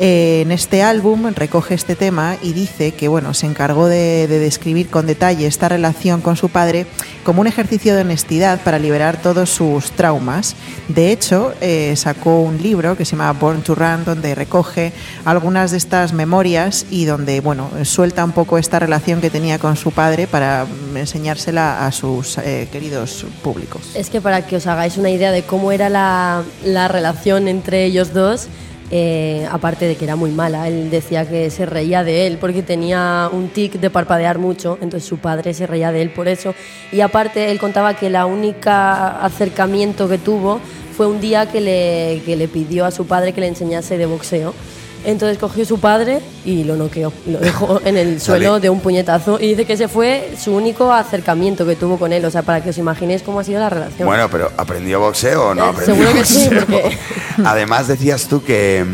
Eh, 0.03 0.41
en 0.41 0.51
este 0.51 0.81
álbum 0.81 1.31
recoge 1.35 1.75
este 1.75 1.95
tema 1.95 2.35
y 2.41 2.53
dice 2.53 2.91
que 2.91 3.07
bueno, 3.07 3.35
se 3.35 3.45
encargó 3.45 3.85
de, 3.85 4.27
de 4.27 4.39
describir 4.39 4.89
con 4.89 5.05
detalle 5.05 5.45
esta 5.45 5.69
relación 5.69 6.21
con 6.21 6.35
su 6.35 6.49
padre 6.49 6.87
como 7.23 7.41
un 7.41 7.45
ejercicio 7.45 7.93
de 7.93 8.01
honestidad 8.01 8.61
para 8.61 8.79
liberar 8.79 9.21
todos 9.21 9.51
sus 9.51 9.91
traumas. 9.91 10.55
De 10.87 11.11
hecho, 11.11 11.53
eh, 11.61 11.93
sacó 11.95 12.41
un 12.41 12.61
libro 12.63 12.97
que 12.97 13.05
se 13.05 13.11
llama 13.11 13.31
Born 13.33 13.61
to 13.61 13.75
Run, 13.75 14.03
donde 14.03 14.33
recoge 14.33 14.91
algunas 15.23 15.69
de 15.69 15.77
estas 15.77 16.13
memorias 16.13 16.87
y 16.89 17.05
donde 17.05 17.39
bueno, 17.39 17.69
suelta 17.83 18.25
un 18.25 18.31
poco 18.31 18.57
esta 18.57 18.79
relación 18.79 19.21
que 19.21 19.29
tenía 19.29 19.59
con 19.59 19.75
su 19.75 19.91
padre 19.91 20.25
para 20.25 20.65
enseñársela 20.95 21.85
a 21.85 21.91
sus 21.91 22.39
eh, 22.39 22.67
queridos 22.71 23.25
públicos. 23.43 23.91
Es 23.93 24.09
que 24.09 24.19
para 24.19 24.47
que 24.47 24.55
os 24.55 24.65
hagáis 24.65 24.97
una 24.97 25.11
idea 25.11 25.31
de 25.31 25.43
cómo 25.43 25.71
era 25.71 25.89
la, 25.89 26.43
la 26.65 26.87
relación 26.87 27.47
entre 27.47 27.85
ellos 27.85 28.13
dos, 28.13 28.47
eh, 28.93 29.47
aparte 29.49 29.85
de 29.87 29.95
que 29.95 30.03
era 30.03 30.17
muy 30.17 30.31
mala, 30.31 30.67
él 30.67 30.89
decía 30.89 31.27
que 31.27 31.49
se 31.49 31.65
reía 31.65 32.03
de 32.03 32.27
él 32.27 32.37
porque 32.39 32.61
tenía 32.61 33.29
un 33.31 33.47
tic 33.47 33.79
de 33.79 33.89
parpadear 33.89 34.37
mucho, 34.37 34.77
entonces 34.81 35.07
su 35.07 35.17
padre 35.17 35.53
se 35.53 35.65
reía 35.65 35.93
de 35.93 36.01
él 36.01 36.09
por 36.09 36.27
eso. 36.27 36.53
Y 36.91 36.99
aparte 36.99 37.51
él 37.51 37.59
contaba 37.59 37.95
que 37.95 38.09
la 38.09 38.25
única 38.25 39.23
acercamiento 39.23 40.09
que 40.09 40.17
tuvo 40.17 40.59
fue 40.95 41.07
un 41.07 41.21
día 41.21 41.45
que 41.49 41.61
le, 41.61 42.21
que 42.25 42.35
le 42.35 42.49
pidió 42.49 42.85
a 42.85 42.91
su 42.91 43.07
padre 43.07 43.31
que 43.31 43.39
le 43.39 43.47
enseñase 43.47 43.97
de 43.97 44.05
boxeo. 44.05 44.53
Entonces 45.03 45.37
cogió 45.37 45.65
su 45.65 45.79
padre 45.79 46.19
y 46.45 46.63
lo 46.63 46.75
noqueó, 46.75 47.11
lo 47.25 47.39
dejó 47.39 47.81
en 47.85 47.97
el 47.97 48.21
suelo 48.21 48.59
de 48.59 48.69
un 48.69 48.79
puñetazo 48.81 49.39
y 49.39 49.47
dice 49.49 49.65
que 49.65 49.73
ese 49.73 49.87
fue 49.87 50.33
su 50.39 50.53
único 50.55 50.91
acercamiento 50.93 51.65
que 51.65 51.75
tuvo 51.75 51.97
con 51.97 52.13
él, 52.13 52.23
o 52.25 52.29
sea, 52.31 52.43
para 52.43 52.61
que 52.61 52.69
os 52.69 52.77
imaginéis 52.77 53.21
cómo 53.23 53.39
ha 53.39 53.43
sido 53.43 53.59
la 53.59 53.69
relación. 53.69 54.07
Bueno, 54.07 54.29
pero 54.29 54.51
¿aprendió 54.57 54.99
boxeo 54.99 55.49
o 55.49 55.55
no 55.55 55.65
Eh, 55.65 55.69
aprendió 55.69 55.95
seguro 55.95 56.13
que 56.13 56.25
sí, 56.25 56.49
porque- 56.53 56.97
Además 57.45 57.87
decías 57.87 58.27
tú 58.27 58.43
que, 58.43 58.85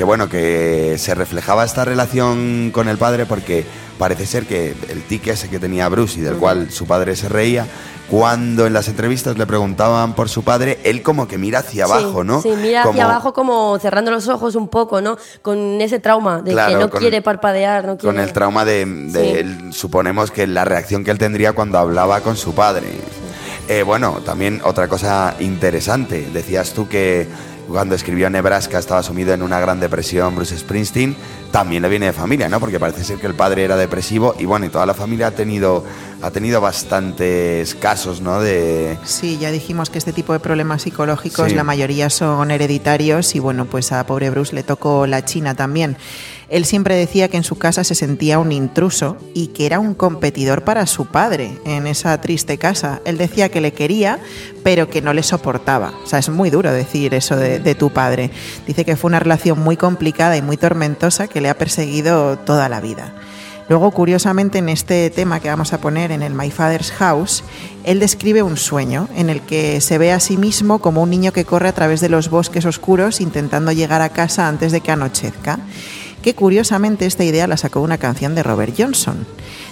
que, 0.00 0.04
bueno, 0.04 0.30
que 0.30 0.96
se 0.96 1.14
reflejaba 1.14 1.62
esta 1.62 1.84
relación 1.84 2.70
con 2.72 2.88
el 2.88 2.96
padre 2.96 3.26
porque 3.26 3.66
parece 3.98 4.24
ser 4.24 4.46
que 4.46 4.74
el 4.88 5.02
tic 5.02 5.26
ese 5.26 5.50
que 5.50 5.58
tenía 5.58 5.90
Bruce 5.90 6.18
y 6.18 6.22
del 6.22 6.36
cual 6.36 6.70
su 6.70 6.86
padre 6.86 7.14
se 7.16 7.28
reía, 7.28 7.66
cuando 8.08 8.66
en 8.66 8.72
las 8.72 8.88
entrevistas 8.88 9.36
le 9.36 9.44
preguntaban 9.46 10.14
por 10.14 10.30
su 10.30 10.42
padre, 10.42 10.78
él 10.84 11.02
como 11.02 11.28
que 11.28 11.36
mira 11.36 11.58
hacia 11.58 11.84
Sí, 11.84 11.92
abajo, 11.92 12.24
¿no? 12.24 12.40
Sí, 12.40 12.48
mira 12.56 12.80
Como- 12.80 12.92
hacia 12.94 13.04
abajo 13.04 13.34
como 13.34 13.78
cerrando 13.78 14.10
los 14.10 14.26
ojos 14.28 14.54
un 14.54 14.68
poco, 14.68 15.02
¿no? 15.02 15.18
Con 15.42 15.78
ese 15.82 15.98
trauma 16.00 16.40
de 16.40 16.52
Claro, 16.52 16.72
que 16.78 16.84
no 16.86 16.90
quiere 16.90 17.20
parpadear, 17.20 17.84
no 17.84 17.98
quiere... 17.98 18.16
Con 18.16 18.24
el 18.24 18.32
trauma 18.32 18.64
de, 18.64 18.86
de 18.86 19.22
Sí. 19.22 19.38
él, 19.38 19.72
suponemos 19.74 20.30
que 20.30 20.46
la 20.46 20.64
reacción 20.64 21.04
que 21.04 21.10
él 21.10 21.18
tendría 21.18 21.52
cuando 21.52 21.76
hablaba 21.78 22.22
con 22.22 22.38
su 22.38 22.54
padre. 22.54 22.86
Eh, 23.68 23.82
bueno, 23.82 24.20
también 24.24 24.62
otra 24.64 24.88
cosa 24.88 25.36
interesante, 25.40 26.26
decías 26.32 26.72
tú 26.72 26.88
que 26.88 27.28
cuando 27.70 27.94
escribió 27.94 28.28
Nebraska 28.30 28.78
estaba 28.78 29.02
sumido 29.02 29.32
en 29.32 29.42
una 29.42 29.60
gran 29.60 29.80
depresión 29.80 30.34
Bruce 30.34 30.56
Springsteen, 30.58 31.16
también 31.50 31.82
le 31.82 31.88
viene 31.88 32.06
de 32.06 32.12
familia, 32.12 32.48
¿no? 32.48 32.60
Porque 32.60 32.78
parece 32.80 33.04
ser 33.04 33.18
que 33.18 33.26
el 33.26 33.34
padre 33.34 33.64
era 33.64 33.76
depresivo 33.76 34.34
y 34.38 34.44
bueno, 34.44 34.66
y 34.66 34.68
toda 34.68 34.86
la 34.86 34.94
familia 34.94 35.28
ha 35.28 35.30
tenido, 35.32 35.84
ha 36.22 36.30
tenido 36.30 36.60
bastantes 36.60 37.74
casos, 37.74 38.20
¿no? 38.20 38.40
De, 38.40 38.98
Sí, 39.04 39.38
ya 39.38 39.50
dijimos 39.50 39.90
que 39.90 39.98
este 39.98 40.12
tipo 40.12 40.32
de 40.32 40.40
problemas 40.40 40.82
psicológicos 40.82 41.48
Sí. 41.48 41.54
la 41.54 41.64
mayoría 41.64 42.10
son 42.10 42.50
hereditarios 42.50 43.34
y 43.34 43.38
bueno, 43.38 43.64
pues 43.66 43.92
a 43.92 44.04
pobre 44.06 44.30
Bruce 44.30 44.54
le 44.54 44.62
tocó 44.62 45.06
la 45.06 45.24
China 45.24 45.54
también. 45.54 45.96
Él 46.50 46.64
siempre 46.64 46.96
decía 46.96 47.28
que 47.28 47.36
en 47.36 47.44
su 47.44 47.56
casa 47.56 47.84
se 47.84 47.94
sentía 47.94 48.40
un 48.40 48.50
intruso 48.50 49.16
y 49.34 49.48
que 49.48 49.66
era 49.66 49.78
un 49.78 49.94
competidor 49.94 50.64
para 50.64 50.86
su 50.86 51.06
padre 51.06 51.52
en 51.64 51.86
esa 51.86 52.20
triste 52.20 52.58
casa. 52.58 53.00
Él 53.04 53.18
decía 53.18 53.50
que 53.50 53.60
le 53.60 53.72
quería, 53.72 54.18
pero 54.64 54.90
que 54.90 55.00
no 55.00 55.12
le 55.12 55.22
soportaba. 55.22 55.92
O 56.04 56.08
sea, 56.08 56.18
es 56.18 56.28
muy 56.28 56.50
duro 56.50 56.72
decir 56.72 57.14
eso 57.14 57.36
de, 57.36 57.74
tu 57.76 57.90
padre. 57.90 58.32
Dice 58.66 58.84
que 58.84 58.96
fue 58.96 59.08
una 59.08 59.20
relación 59.20 59.60
muy 59.60 59.76
complicada 59.76 60.36
y 60.36 60.42
muy 60.42 60.56
tormentosa 60.56 61.28
que 61.28 61.40
le 61.40 61.48
ha 61.48 61.56
perseguido 61.56 62.36
toda 62.36 62.68
la 62.68 62.80
vida. 62.80 63.14
Luego, 63.68 63.92
curiosamente, 63.92 64.58
en 64.58 64.68
este 64.68 65.10
tema 65.10 65.38
que 65.38 65.48
vamos 65.48 65.72
a 65.72 65.80
poner 65.80 66.10
en 66.10 66.22
el 66.22 66.34
My 66.34 66.50
Father's 66.50 66.90
House, 66.90 67.44
él 67.84 68.00
describe 68.00 68.42
un 68.42 68.56
sueño 68.56 69.08
en 69.14 69.30
el 69.30 69.40
que 69.42 69.80
se 69.80 69.96
ve 69.96 70.10
a 70.10 70.18
sí 70.18 70.36
mismo 70.36 70.80
como 70.80 71.00
un 71.00 71.10
niño 71.10 71.32
que 71.32 71.44
corre 71.44 71.68
a 71.68 71.72
través 71.72 72.00
de 72.00 72.08
los 72.08 72.28
bosques 72.28 72.64
oscuros 72.64 73.20
intentando 73.20 73.70
llegar 73.70 74.02
a 74.02 74.08
casa 74.08 74.48
antes 74.48 74.72
de 74.72 74.80
que 74.80 74.90
anochezca. 74.90 75.60
Que 76.22 76.34
curiosamente 76.34 77.06
esta 77.06 77.24
idea 77.24 77.46
la 77.46 77.56
sacó 77.56 77.80
una 77.80 77.98
canción 77.98 78.34
de 78.34 78.42
Robert 78.42 78.74
Johnson. 78.76 79.26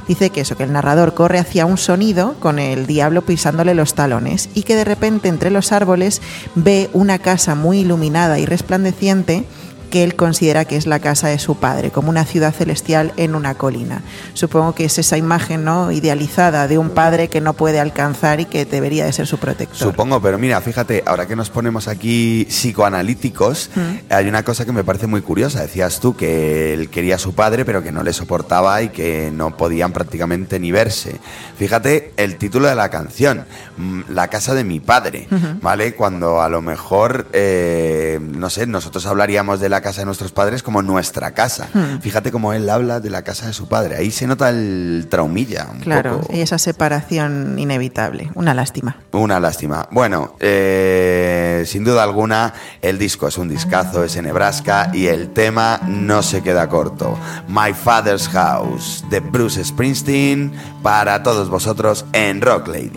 Dice 0.07 0.31
que 0.31 0.41
eso, 0.41 0.57
que 0.57 0.63
el 0.63 0.73
narrador 0.73 1.13
corre 1.13 1.39
hacia 1.39 1.67
un 1.67 1.77
sonido 1.77 2.35
con 2.41 2.59
el 2.59 2.87
diablo 2.87 3.23
pisándole 3.23 3.75
los 3.75 3.95
talones 3.95 4.49
y 4.55 4.63
que 4.63 4.75
de 4.75 4.85
repente 4.85 5.29
entre 5.29 5.51
los 5.51 5.73
árboles 5.73 6.23
ve 6.55 6.89
una 6.95 7.19
casa 7.19 7.55
muy 7.55 7.81
iluminada 7.81 8.39
y 8.39 8.47
resplandeciente 8.47 9.45
que 9.89 10.05
él 10.05 10.17
considera 10.17 10.65
que 10.65 10.77
es 10.77 10.87
la 10.87 11.01
casa 11.01 11.29
de 11.29 11.39
su 11.39 11.57
padre, 11.57 11.91
como 11.91 12.11
una 12.11 12.25
ciudad 12.25 12.55
celestial 12.55 13.13
en 13.17 13.35
una 13.35 13.55
colina. 13.55 14.03
Supongo 14.35 14.75
que 14.75 14.85
es 14.85 14.99
esa 14.99 15.17
imagen 15.17 15.65
¿no? 15.65 15.91
idealizada 15.93 16.69
de 16.69 16.79
un 16.79 16.91
padre 16.91 17.29
que 17.29 17.41
no 17.41 17.55
puede 17.55 17.81
alcanzar 17.81 18.41
y 18.41 18.45
que 18.45 18.65
debería 18.65 19.05
de 19.05 19.13
ser 19.13 19.27
su 19.27 19.39
protector. 19.39 19.77
Supongo, 19.77 20.21
pero 20.21 20.39
mira, 20.39 20.61
fíjate, 20.61 21.03
ahora 21.07 21.27
que 21.27 21.37
nos 21.37 21.51
ponemos 21.51 21.89
aquí 21.89 22.47
psicoanalíticos, 22.49 23.71
hay 24.09 24.29
una 24.29 24.43
cosa 24.43 24.65
que 24.65 24.73
me 24.73 24.85
parece 24.85 25.07
muy 25.07 25.23
curiosa. 25.23 25.63
Decías 25.63 26.01
tú 26.01 26.17
que 26.17 26.75
él 26.75 26.91
quería 26.91 27.17
a 27.17 27.19
su 27.19 27.35
padre, 27.35 27.65
pero 27.65 27.83
que 27.83 27.93
no 27.93 28.03
le 28.03 28.13
soportaba 28.13 28.83
y 28.83 28.91
que 28.91 29.31
no 29.33 29.57
podían 29.57 29.93
prácticamente 29.93 30.59
ni 30.59 30.73
verse. 30.73 31.17
Fíjate 31.57 32.13
el 32.17 32.37
título 32.37 32.69
de 32.69 32.75
la 32.75 32.91
canción, 32.91 33.47
mm, 33.77 34.03
La 34.09 34.29
casa 34.29 34.55
de 34.55 34.65
mi 34.65 34.81
padre, 34.81 35.29
¿vale? 35.61 35.95
Cuando 35.95 36.41
a 36.43 36.49
lo 36.49 36.63
mejor, 36.63 37.27
eh, 37.33 38.19
no 38.21 38.51
sé, 38.51 38.67
nosotros 38.67 39.07
hablaríamos 39.07 39.61
de 39.61 39.69
la 39.69 39.78
casa 39.81 40.01
de 40.03 40.07
nuestros 40.07 40.33
padres 40.33 40.63
como 40.63 40.83
nuestra 40.83 41.33
casa. 41.33 41.69
Fíjate 42.01 42.31
cómo 42.33 42.53
él 42.53 42.69
habla 42.71 43.01
de 43.01 43.11
la 43.11 43.23
casa 43.23 43.47
de 43.47 43.53
su 43.53 43.69
padre. 43.69 43.97
Ahí 43.97 44.11
se 44.11 44.27
nota 44.27 44.49
el 44.51 45.07
traumilla. 45.11 45.69
Un 45.73 45.81
Claro, 45.81 46.21
poco. 46.21 46.33
y 46.35 46.41
esa 46.41 46.59
separación 46.59 47.59
inevitable. 47.59 48.31
Una 48.35 48.55
lástima. 48.55 48.97
Una 49.13 49.41
lástima. 49.41 49.89
Bueno, 49.91 50.35
eh, 50.41 51.65
sin 51.67 51.85
duda 51.85 52.03
alguna, 52.03 52.55
el 52.83 52.99
disco 52.99 53.29
es 53.29 53.39
un 53.39 53.49
discazo, 53.49 54.05
es 54.05 54.17
en 54.17 54.25
Nebraska 54.27 54.91
y 54.93 55.07
el 55.07 55.31
tema 55.31 55.81
no 55.87 56.23
se 56.23 56.43
queda 56.43 56.69
corto. 56.69 57.19
My 57.49 57.73
Father's 57.75 58.29
House 58.29 59.05
de 59.11 59.21
Bruce 59.21 59.65
Springsteen 59.65 60.53
para 60.83 61.23
todos 61.23 61.49
vosotros 61.49 62.05
en 62.13 62.41
Rock 62.41 62.69
Lady. 62.69 62.91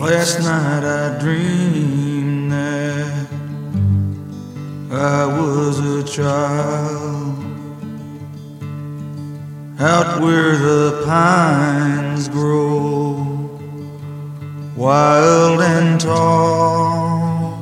I 4.94 5.24
was 5.24 5.78
a 5.78 6.04
child 6.04 7.42
out 9.80 10.20
where 10.20 10.58
the 10.58 11.02
pines 11.06 12.28
grow 12.28 13.14
wild 14.76 15.62
and 15.62 15.98
tall. 15.98 17.54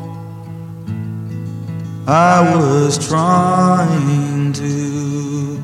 I 2.09 2.57
was 2.57 2.99
trying 3.07 4.53
to 4.55 5.63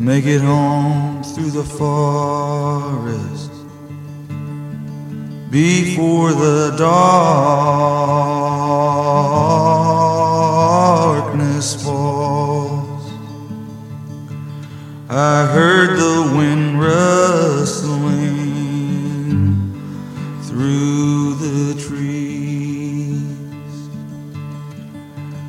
make 0.00 0.26
it 0.26 0.40
home 0.40 1.22
through 1.22 1.52
the 1.52 1.62
forest 1.62 3.52
before 5.52 6.32
the 6.32 6.74
darkness 6.76 7.94
I 15.16 15.46
heard 15.46 15.96
the 15.96 16.32
wind 16.36 16.80
rustling 16.80 18.10
through 20.42 21.34
the 21.34 21.80
trees, 21.80 23.12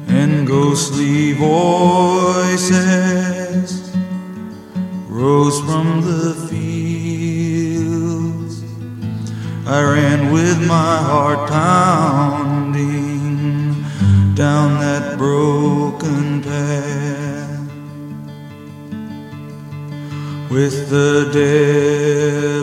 and 0.08 0.46
ghostly 0.46 1.34
voices 1.34 2.70
rose 5.08 5.60
from 5.62 6.02
the 6.02 6.36
fields. 6.48 7.44
I 9.66 9.82
ran 9.82 10.32
with 10.32 10.60
my 10.68 10.98
heart 10.98 11.50
pounding 11.50 12.84
down 14.36 14.80
that 14.80 15.18
broken 15.18 16.44
path 16.44 16.95
with 20.50 20.90
the 20.90 21.30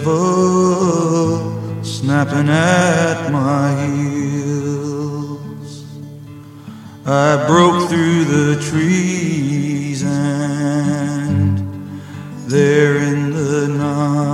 devil 0.01 0.13
snapping 1.85 2.49
at 2.49 3.31
my 3.31 3.87
heels. 3.87 5.85
I 7.05 7.45
broke 7.47 7.89
through 7.89 8.25
the 8.25 8.61
trees 8.63 10.03
and 10.05 11.59
there 12.49 12.97
in 12.97 13.31
the 13.31 13.69
night 13.69 14.33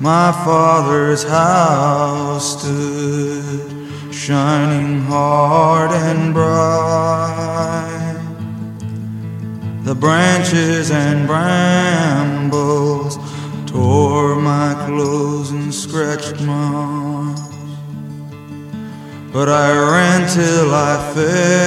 my 0.00 0.32
father's 0.32 1.22
house 1.24 2.58
stood 2.58 4.14
shining 4.14 5.02
hard 5.02 5.90
and 5.90 6.32
bright. 6.32 8.09
The 9.90 9.96
branches 9.96 10.92
and 10.92 11.26
brambles 11.26 13.18
tore 13.66 14.36
my 14.36 14.74
clothes 14.86 15.50
and 15.50 15.74
scratched 15.74 16.40
my 16.42 16.52
arms. 16.52 17.40
But 19.32 19.48
I 19.48 19.72
ran 19.72 20.28
till 20.28 20.72
I 20.72 21.12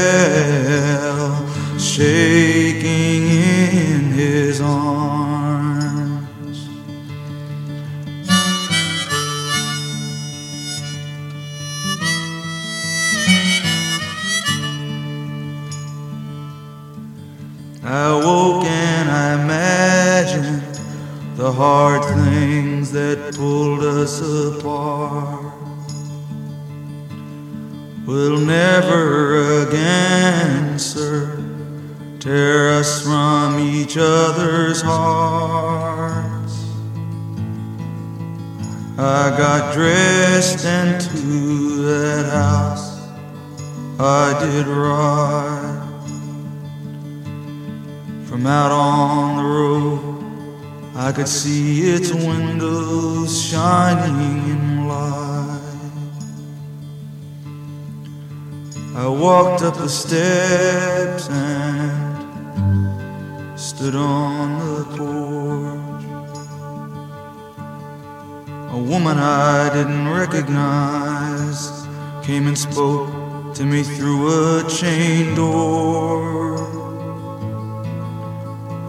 fell, 0.08 1.36
shaking 1.78 3.28
in 3.28 4.14
his 4.14 4.62
arms. 4.62 5.23
I 17.96 18.16
woke 18.16 18.66
and 18.66 19.08
I 19.08 19.44
imagined 19.44 20.64
the 21.38 21.52
hard 21.52 22.04
things 22.04 22.92
that 22.92 23.36
pulled 23.36 23.84
us 23.84 24.20
apart. 24.20 25.54
Will 28.08 28.40
never 28.40 29.62
again, 29.68 30.80
sir, 30.80 31.38
tear 32.20 32.72
us 32.80 33.04
from 33.04 33.60
each 33.60 33.96
other's 33.96 34.82
hearts. 34.82 36.66
I 38.98 39.36
got 39.38 39.72
dressed 39.72 40.66
and 40.66 41.00
to 41.00 41.84
that 41.84 42.26
house 42.26 43.08
I 44.00 44.40
did 44.44 44.66
ride. 44.66 45.63
From 48.34 48.48
out 48.48 48.72
on 48.72 49.38
the 49.38 49.44
road, 49.44 50.00
I 50.96 51.12
could 51.12 51.28
see 51.28 51.92
its 51.92 52.12
windows 52.12 53.40
shining 53.40 54.50
in 54.50 54.88
light. 54.88 55.62
I 58.96 59.08
walked 59.08 59.62
up 59.62 59.76
the 59.78 59.88
steps 59.88 61.30
and 61.30 62.40
stood 63.60 63.94
on 63.94 64.58
the 64.58 64.84
porch. 64.98 66.06
A 68.72 68.78
woman 68.80 69.20
I 69.20 69.70
didn't 69.72 70.10
recognize 70.10 71.86
came 72.26 72.48
and 72.48 72.58
spoke 72.58 73.54
to 73.54 73.64
me 73.64 73.84
through 73.84 74.58
a 74.58 74.68
chain 74.68 75.36
door. 75.36 76.83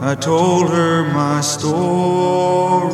I 0.07 0.15
told 0.15 0.69
her 0.69 1.03
my 1.15 1.41
story 1.41 2.93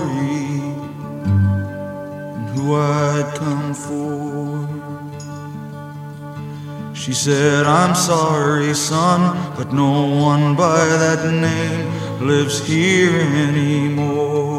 and 1.25 2.49
who 2.51 2.77
I'd 2.77 3.33
come 3.35 3.75
for. 3.75 4.69
She 6.95 7.13
said, 7.13 7.67
I'm 7.67 7.97
sorry, 7.97 8.75
son, 8.75 9.37
but 9.57 9.73
no 9.73 10.07
one 10.23 10.55
by 10.55 10.85
that 10.87 11.25
name 11.33 11.91
lives 12.25 12.65
here 12.65 13.21
anymore. 13.49 14.50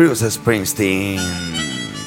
Bruce 0.00 0.30
Springsteen 0.30 1.20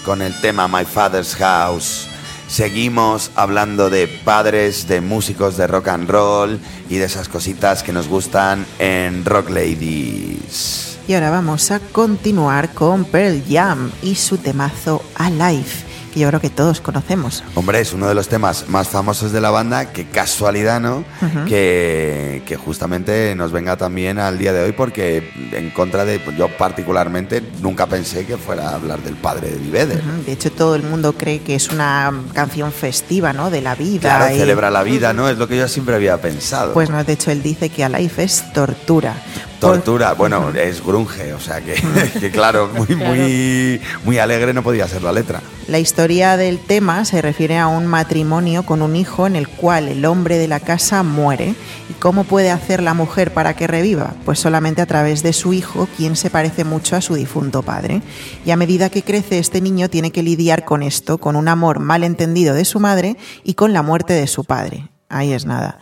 con 0.03 0.23
el 0.23 0.33
tema 0.41 0.67
My 0.67 0.83
Father's 0.83 1.35
House. 1.35 2.07
Seguimos 2.47 3.29
hablando 3.35 3.91
de 3.91 4.07
padres, 4.07 4.87
de 4.87 4.99
músicos 4.99 5.57
de 5.57 5.67
rock 5.67 5.89
and 5.89 6.09
roll 6.09 6.59
y 6.89 6.95
de 6.95 7.05
esas 7.05 7.29
cositas 7.29 7.83
que 7.83 7.93
nos 7.93 8.07
gustan 8.07 8.65
en 8.79 9.23
Rock 9.23 9.51
Ladies. 9.51 10.97
Y 11.07 11.13
ahora 11.13 11.29
vamos 11.29 11.69
a 11.69 11.79
continuar 11.79 12.73
con 12.73 13.05
Pearl 13.05 13.43
Jam 13.47 13.91
y 14.01 14.15
su 14.15 14.39
temazo 14.39 15.03
Alive, 15.13 15.69
que 16.13 16.19
yo 16.21 16.27
creo 16.29 16.39
que 16.39 16.49
todos 16.49 16.79
conocemos. 16.81 17.43
Hombre, 17.55 17.79
es 17.79 17.91
uno 17.93 18.07
de 18.07 18.13
los 18.15 18.27
temas 18.27 18.69
más 18.69 18.87
famosos 18.87 19.31
de 19.31 19.41
la 19.41 19.49
banda, 19.49 19.91
qué 19.91 20.05
casualidad, 20.05 20.79
¿no? 20.79 21.03
que, 21.47 22.41
que 22.45 22.55
justamente 22.55 23.33
nos 23.35 23.51
venga 23.51 23.77
también 23.77 24.19
al 24.19 24.37
día 24.37 24.53
de 24.53 24.63
hoy, 24.63 24.71
porque 24.73 25.31
en 25.51 25.69
contra 25.71 26.05
de, 26.05 26.21
yo 26.37 26.47
particularmente 26.57 27.41
nunca 27.61 27.87
pensé 27.87 28.25
que 28.25 28.37
fuera 28.37 28.69
a 28.69 28.75
hablar 28.75 28.99
del 29.01 29.15
padre 29.15 29.49
de. 29.51 29.95
Ujú, 29.95 30.23
De 30.25 30.31
hecho, 30.31 30.51
todo 30.51 30.75
el 30.75 30.83
mundo 30.83 31.13
cree 31.13 31.39
que 31.39 31.55
es 31.55 31.69
una 31.69 32.11
canción 32.33 32.71
festiva, 32.71 33.33
¿no? 33.33 33.49
De 33.49 33.61
la 33.61 33.75
vida. 33.75 34.01
Claro, 34.17 34.35
y- 34.35 34.37
celebra 34.39 34.69
la 34.69 34.83
vida, 34.83 35.13
¿no? 35.13 35.29
Es 35.29 35.37
lo 35.37 35.47
que 35.47 35.57
yo 35.57 35.67
siempre 35.67 35.95
había 35.95 36.19
pensado. 36.21 36.73
Pues 36.73 36.89
no, 36.89 37.03
de 37.03 37.13
hecho, 37.13 37.31
él 37.31 37.41
dice 37.41 37.69
que 37.69 37.83
Alive 37.83 38.23
es 38.23 38.51
tortura. 38.53 39.15
Tortura, 39.63 40.13
bueno, 40.13 40.49
es 40.49 40.83
grunge, 40.83 41.33
o 41.33 41.39
sea 41.39 41.61
que, 41.61 41.73
que 42.19 42.31
claro, 42.31 42.69
muy, 42.75 42.95
muy, 42.95 43.81
muy 44.03 44.19
alegre 44.19 44.53
no 44.53 44.63
podía 44.63 44.87
ser 44.87 45.01
la 45.01 45.11
letra. 45.11 45.41
La 45.67 45.79
historia 45.79 46.35
del 46.35 46.59
tema 46.59 47.05
se 47.05 47.21
refiere 47.21 47.57
a 47.57 47.67
un 47.67 47.87
matrimonio 47.87 48.63
con 48.63 48.81
un 48.81 48.97
hijo 48.97 49.27
en 49.27 49.37
el 49.37 49.47
cual 49.47 49.87
el 49.87 50.03
hombre 50.03 50.37
de 50.37 50.49
la 50.49 50.59
casa 50.59 51.03
muere. 51.03 51.55
¿Y 51.89 51.93
cómo 51.93 52.25
puede 52.25 52.51
hacer 52.51 52.83
la 52.83 52.93
mujer 52.93 53.33
para 53.33 53.55
que 53.55 53.67
reviva? 53.67 54.13
Pues 54.25 54.39
solamente 54.39 54.81
a 54.81 54.85
través 54.85 55.23
de 55.23 55.31
su 55.31 55.53
hijo, 55.53 55.87
quien 55.95 56.17
se 56.17 56.29
parece 56.29 56.65
mucho 56.65 56.97
a 56.97 57.01
su 57.01 57.15
difunto 57.15 57.61
padre. 57.61 58.01
Y 58.45 58.51
a 58.51 58.57
medida 58.57 58.89
que 58.89 59.03
crece, 59.03 59.39
este 59.39 59.61
niño 59.61 59.89
tiene 59.89 60.11
que 60.11 60.23
lidiar 60.23 60.65
con 60.65 60.83
esto, 60.83 61.17
con 61.17 61.37
un 61.37 61.47
amor 61.47 61.79
mal 61.79 62.03
entendido 62.03 62.53
de 62.53 62.65
su 62.65 62.81
madre 62.81 63.15
y 63.45 63.53
con 63.53 63.71
la 63.71 63.83
muerte 63.83 64.11
de 64.13 64.27
su 64.27 64.43
padre. 64.43 64.89
Ahí 65.07 65.31
es 65.31 65.45
nada. 65.45 65.77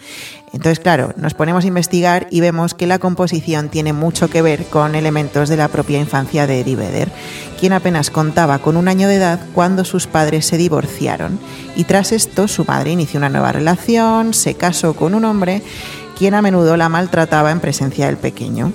Entonces, 0.53 0.79
claro, 0.79 1.13
nos 1.15 1.33
ponemos 1.33 1.63
a 1.63 1.67
investigar 1.67 2.27
y 2.29 2.41
vemos 2.41 2.73
que 2.73 2.87
la 2.87 2.99
composición 2.99 3.69
tiene 3.69 3.93
mucho 3.93 4.29
que 4.29 4.41
ver 4.41 4.65
con 4.65 4.95
elementos 4.95 5.47
de 5.47 5.57
la 5.57 5.69
propia 5.69 5.99
infancia 5.99 6.45
de 6.45 6.59
Eddie 6.59 7.07
quien 7.59 7.73
apenas 7.73 8.09
contaba 8.09 8.59
con 8.59 8.75
un 8.75 8.87
año 8.87 9.07
de 9.07 9.15
edad 9.15 9.39
cuando 9.53 9.85
sus 9.85 10.07
padres 10.07 10.45
se 10.45 10.57
divorciaron. 10.57 11.39
Y 11.75 11.83
tras 11.83 12.11
esto, 12.11 12.47
su 12.47 12.65
madre 12.65 12.91
inició 12.91 13.19
una 13.19 13.29
nueva 13.29 13.51
relación, 13.51 14.33
se 14.33 14.55
casó 14.55 14.95
con 14.95 15.13
un 15.13 15.25
hombre 15.25 15.61
quien 16.17 16.33
a 16.33 16.41
menudo 16.41 16.75
la 16.75 16.89
maltrataba 16.89 17.51
en 17.51 17.59
presencia 17.59 18.07
del 18.07 18.17
pequeño. 18.17 18.73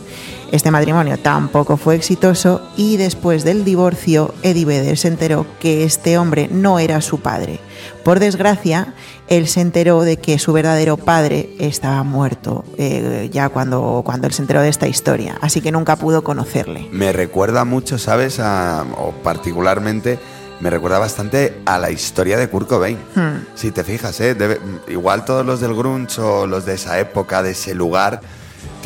Este 0.53 0.70
matrimonio 0.70 1.18
tampoco 1.18 1.76
fue 1.76 1.97
exitoso 1.97 2.61
y 2.76 2.97
después 2.97 3.42
del 3.44 3.64
divorcio 3.64 4.32
Eddie 4.42 4.64
Vedder 4.64 4.97
se 4.97 5.09
enteró 5.09 5.44
que 5.61 5.84
este 5.84 6.18
hombre 6.18 6.49
no 6.51 6.78
era 6.78 7.01
su 7.01 7.18
padre. 7.20 7.59
Por 8.05 8.20
desgracia, 8.20 8.94
él 9.28 9.49
se 9.49 9.61
enteró 9.61 10.03
de 10.03 10.18
que 10.18 10.38
su 10.38 10.53
verdadero 10.53 10.97
padre 10.97 11.51
estaba 11.59 12.03
muerto 12.05 12.64
eh, 12.78 13.28
ya 13.32 13.49
cuando, 13.49 14.03
cuando 14.05 14.28
él 14.28 14.32
se 14.32 14.42
enteró 14.42 14.62
de 14.62 14.68
esta 14.68 14.86
historia, 14.86 15.36
así 15.40 15.61
que 15.61 15.72
nunca 15.72 15.97
pudo 15.97 16.22
conocerle. 16.22 16.88
Me 16.92 17.12
recuerda 17.12 17.64
mucho, 17.64 17.99
¿sabes? 17.99 18.38
A- 18.38 18.84
o 18.99 19.11
particularmente 19.22 20.18
me 20.61 20.70
recuerda 20.70 20.99
bastante 20.99 21.61
a 21.66 21.78
la 21.78 21.90
historia 21.90 22.38
de 22.38 22.49
Kurt 22.49 22.68
Cobain. 22.68 22.97
Hmm. 23.14 23.44
Si 23.57 23.72
te 23.72 23.84
fijas, 23.84 24.18
¿eh? 24.20 24.34
Debe- 24.34 24.61
igual 24.88 25.24
todos 25.24 25.44
los 25.44 25.61
del 25.61 25.74
grunge 25.74 26.20
o 26.20 26.47
los 26.47 26.64
de 26.64 26.74
esa 26.74 26.99
época, 27.01 27.42
de 27.42 27.51
ese 27.51 27.74
lugar, 27.74 28.20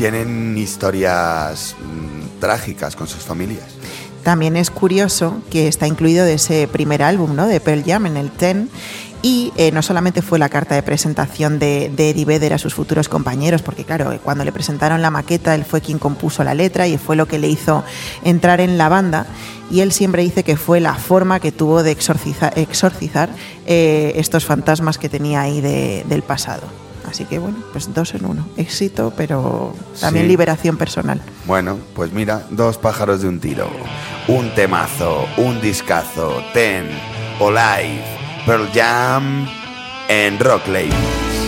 tienen 0.01 0.57
historias 0.57 1.77
mm, 1.79 2.41
trágicas 2.41 2.97
con 2.97 3.07
sus 3.07 3.23
familias. 3.23 3.67
También 4.23 4.57
es 4.57 4.71
curioso 4.71 5.43
que 5.51 5.69
está 5.69 5.87
incluido 5.87 6.25
de 6.25 6.35
ese 6.35 6.67
primer 6.69 7.03
álbum, 7.03 7.37
¿no? 7.37 7.47
De 7.47 7.61
Pearl 7.61 7.85
Jam 7.85 8.07
en 8.07 8.17
el 8.17 8.31
Ten. 8.31 8.71
Y 9.21 9.53
eh, 9.57 9.71
no 9.73 9.83
solamente 9.83 10.23
fue 10.23 10.39
la 10.39 10.49
carta 10.49 10.75
de 10.75 10.83
presentación 10.83 11.59
de, 11.59 11.93
de 11.95 12.09
Eddie 12.11 12.25
Vedder 12.25 12.55
a 12.55 12.59
sus 12.59 12.73
futuros 12.73 13.11
compañeros, 13.11 13.61
porque 13.61 13.85
claro, 13.85 14.11
eh, 14.13 14.19
cuando 14.25 14.43
le 14.47 14.53
presentaron 14.53 15.03
la 15.03 15.11
maqueta, 15.11 15.55
él 15.55 15.67
fue 15.67 15.83
quien 15.83 15.99
compuso 15.99 16.43
la 16.45 16.55
letra 16.55 16.87
y 16.89 16.97
fue 16.97 17.15
lo 17.15 17.29
que 17.29 17.39
le 17.39 17.49
hizo 17.49 17.85
entrar 18.25 18.63
en 18.63 18.79
la 18.79 18.89
banda. 18.89 19.27
Y 19.71 19.81
él 19.81 19.93
siempre 19.93 20.23
dice 20.23 20.45
que 20.45 20.57
fue 20.57 20.81
la 20.81 20.95
forma 20.95 21.41
que 21.41 21.53
tuvo 21.53 21.83
de 21.83 21.93
exorciza- 21.95 22.53
exorcizar 22.57 23.29
eh, 23.67 24.13
estos 24.17 24.47
fantasmas 24.47 24.97
que 24.97 25.11
tenía 25.11 25.43
ahí 25.43 25.61
de- 25.61 26.07
del 26.09 26.23
pasado. 26.23 26.63
Así 27.09 27.25
que 27.25 27.39
bueno, 27.39 27.59
pues 27.73 27.93
dos 27.95 28.15
en 28.15 28.25
uno. 28.27 28.47
Éxito, 28.57 29.13
pero 29.17 29.75
también 30.01 30.27
Sí. 30.27 30.29
liberación 30.31 30.77
personal. 30.77 31.21
Bueno, 31.47 31.79
pues 31.95 32.13
mira, 32.13 32.47
dos 32.51 32.77
pájaros 32.79 33.23
de 33.23 33.29
un 33.29 33.41
tiro. 33.41 33.69
Un 34.29 34.55
temazo, 34.55 35.27
un 35.39 35.61
discazo, 35.61 36.43
Ten, 36.53 36.89
Olive, 37.41 38.05
Pearl 38.47 38.69
Jam 38.73 39.49
en 40.09 40.39
Rock 40.39 40.67
Ladies. 40.69 41.40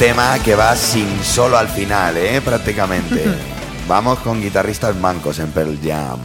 Tema 0.00 0.38
que 0.38 0.54
va 0.54 0.74
sin 0.76 1.22
solo 1.22 1.58
al 1.58 1.68
final, 1.68 2.16
¿eh? 2.16 2.40
prácticamente. 2.40 3.22
Vamos 3.86 4.18
con 4.20 4.40
guitarristas 4.40 4.96
mancos 4.96 5.38
en 5.40 5.50
Pearl 5.50 5.78
Jam. 5.84 6.18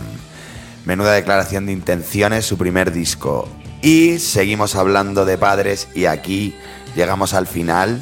Menuda 0.86 1.12
declaración 1.12 1.66
de 1.66 1.74
intenciones, 1.74 2.46
su 2.46 2.58
primer 2.58 2.94
disco. 2.94 3.50
Y 3.82 4.20
seguimos 4.20 4.76
hablando 4.76 5.26
de 5.26 5.38
padres 5.38 5.90
y 5.94 6.06
aquí 6.06 6.56
llegamos 6.96 7.34
al 7.34 7.48
final, 7.48 8.02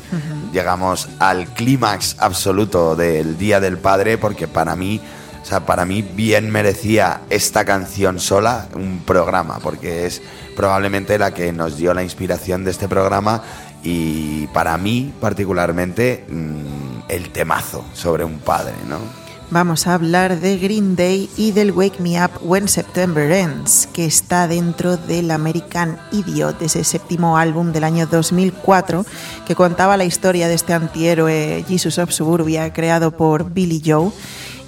llegamos 0.53 1.09
al 1.17 1.47
clímax 1.47 2.17
absoluto 2.19 2.95
del 2.95 3.39
Día 3.39 3.59
del 3.59 3.79
Padre 3.79 4.19
porque 4.19 4.47
para 4.47 4.75
mí, 4.75 5.01
o 5.41 5.45
sea, 5.45 5.61
para 5.61 5.85
mí 5.85 6.03
bien 6.03 6.51
merecía 6.51 7.21
esta 7.31 7.65
canción 7.65 8.19
sola 8.19 8.67
un 8.75 9.01
programa 9.03 9.57
porque 9.57 10.05
es 10.05 10.21
probablemente 10.55 11.17
la 11.17 11.33
que 11.33 11.51
nos 11.51 11.77
dio 11.77 11.95
la 11.95 12.03
inspiración 12.03 12.63
de 12.63 12.69
este 12.69 12.87
programa 12.87 13.41
y 13.83 14.47
para 14.47 14.77
mí 14.77 15.13
particularmente 15.19 16.25
mm, 16.29 17.09
el 17.09 17.29
temazo 17.29 17.85
sobre 17.93 18.23
un 18.23 18.39
padre, 18.39 18.73
¿no? 18.87 19.23
Vamos 19.53 19.85
a 19.85 19.93
hablar 19.93 20.39
de 20.39 20.57
Green 20.57 20.95
Day 20.95 21.29
y 21.37 21.51
del 21.51 21.73
Wake 21.73 21.99
Me 21.99 22.19
Up 22.23 22.31
When 22.41 22.67
September 22.67 23.31
Ends, 23.31 23.87
que 23.93 24.03
está 24.03 24.47
dentro 24.47 24.97
del 24.97 25.29
American 25.29 25.99
Idiot, 26.11 26.59
ese 26.63 26.83
séptimo 26.83 27.37
álbum 27.37 27.71
del 27.71 27.83
año 27.83 28.07
2004, 28.07 29.05
que 29.45 29.53
contaba 29.53 29.95
la 29.95 30.05
historia 30.05 30.47
de 30.47 30.55
este 30.55 30.73
antihéroe 30.73 31.63
Jesus 31.67 31.99
of 31.99 32.09
Suburbia, 32.09 32.73
creado 32.73 33.11
por 33.11 33.51
Billy 33.51 33.79
Joe. 33.85 34.11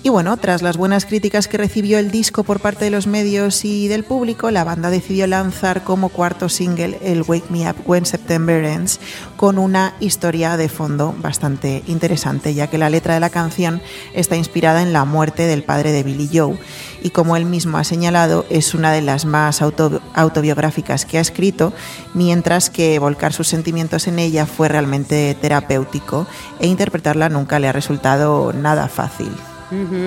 Y 0.06 0.10
bueno, 0.10 0.38
tras 0.38 0.62
las 0.62 0.78
buenas 0.78 1.04
críticas 1.04 1.48
que 1.48 1.58
recibió 1.58 1.98
el 1.98 2.12
disco 2.12 2.44
por 2.44 2.60
parte 2.60 2.86
de 2.86 2.92
los 2.92 3.08
medios 3.08 3.66
y 3.66 3.88
del 3.88 4.04
público, 4.04 4.52
la 4.52 4.64
banda 4.64 4.92
decidió 4.92 5.26
lanzar 5.26 5.84
como 5.84 6.10
cuarto 6.10 6.48
single 6.48 7.00
el 7.02 7.24
Wake 7.24 7.50
Me 7.50 7.68
Up 7.68 7.78
When 7.88 8.06
September 8.06 8.64
Ends, 8.64 9.00
con 9.36 9.58
una 9.58 9.96
historia 10.00 10.58
de 10.58 10.70
fondo 10.70 11.16
bastante 11.24 11.82
interesante, 11.88 12.54
ya 12.54 12.68
que 12.68 12.78
la 12.78 12.92
letra 12.92 13.16
de 13.16 13.20
la 13.20 13.32
canción 13.32 13.82
está 14.14 14.36
inspirada 14.36 14.84
en 14.84 14.94
la 14.94 15.06
muerte 15.06 15.48
del 15.48 15.64
padre 15.64 15.92
de 15.92 16.04
Billy 16.04 16.30
Joe 16.32 16.60
y 17.02 17.10
como 17.10 17.36
él 17.36 17.46
mismo 17.46 17.80
ha 17.80 17.84
señalado, 17.84 18.46
es 18.52 18.76
una 18.76 18.92
de 18.92 19.02
las 19.02 19.26
más 19.26 19.64
auto- 19.64 20.04
autobiográficas 20.14 21.08
que 21.08 21.18
ha 21.18 21.22
escrito, 21.22 21.74
mientras 22.14 22.70
que 22.70 23.00
volcar 23.00 23.34
sus 23.34 23.48
sentimientos 23.48 24.06
en 24.06 24.20
ella 24.20 24.46
fue 24.46 24.68
realmente 24.68 25.36
terapéutico 25.42 26.28
e 26.60 26.68
interpretarla 26.68 27.28
nunca 27.30 27.58
le 27.58 27.70
ha 27.70 27.72
resultado 27.72 28.54
nada 28.54 28.88
fácil. 28.88 29.32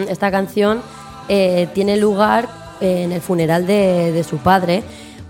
Esta 0.09 0.31
canción 0.31 0.81
eh, 1.29 1.69
tiene 1.75 1.97
lugar 1.97 2.49
en 2.81 3.13
el 3.13 3.21
funeral 3.21 3.67
de, 3.67 4.13
de 4.13 4.25
su 4.25 4.39
padre, 4.39 4.83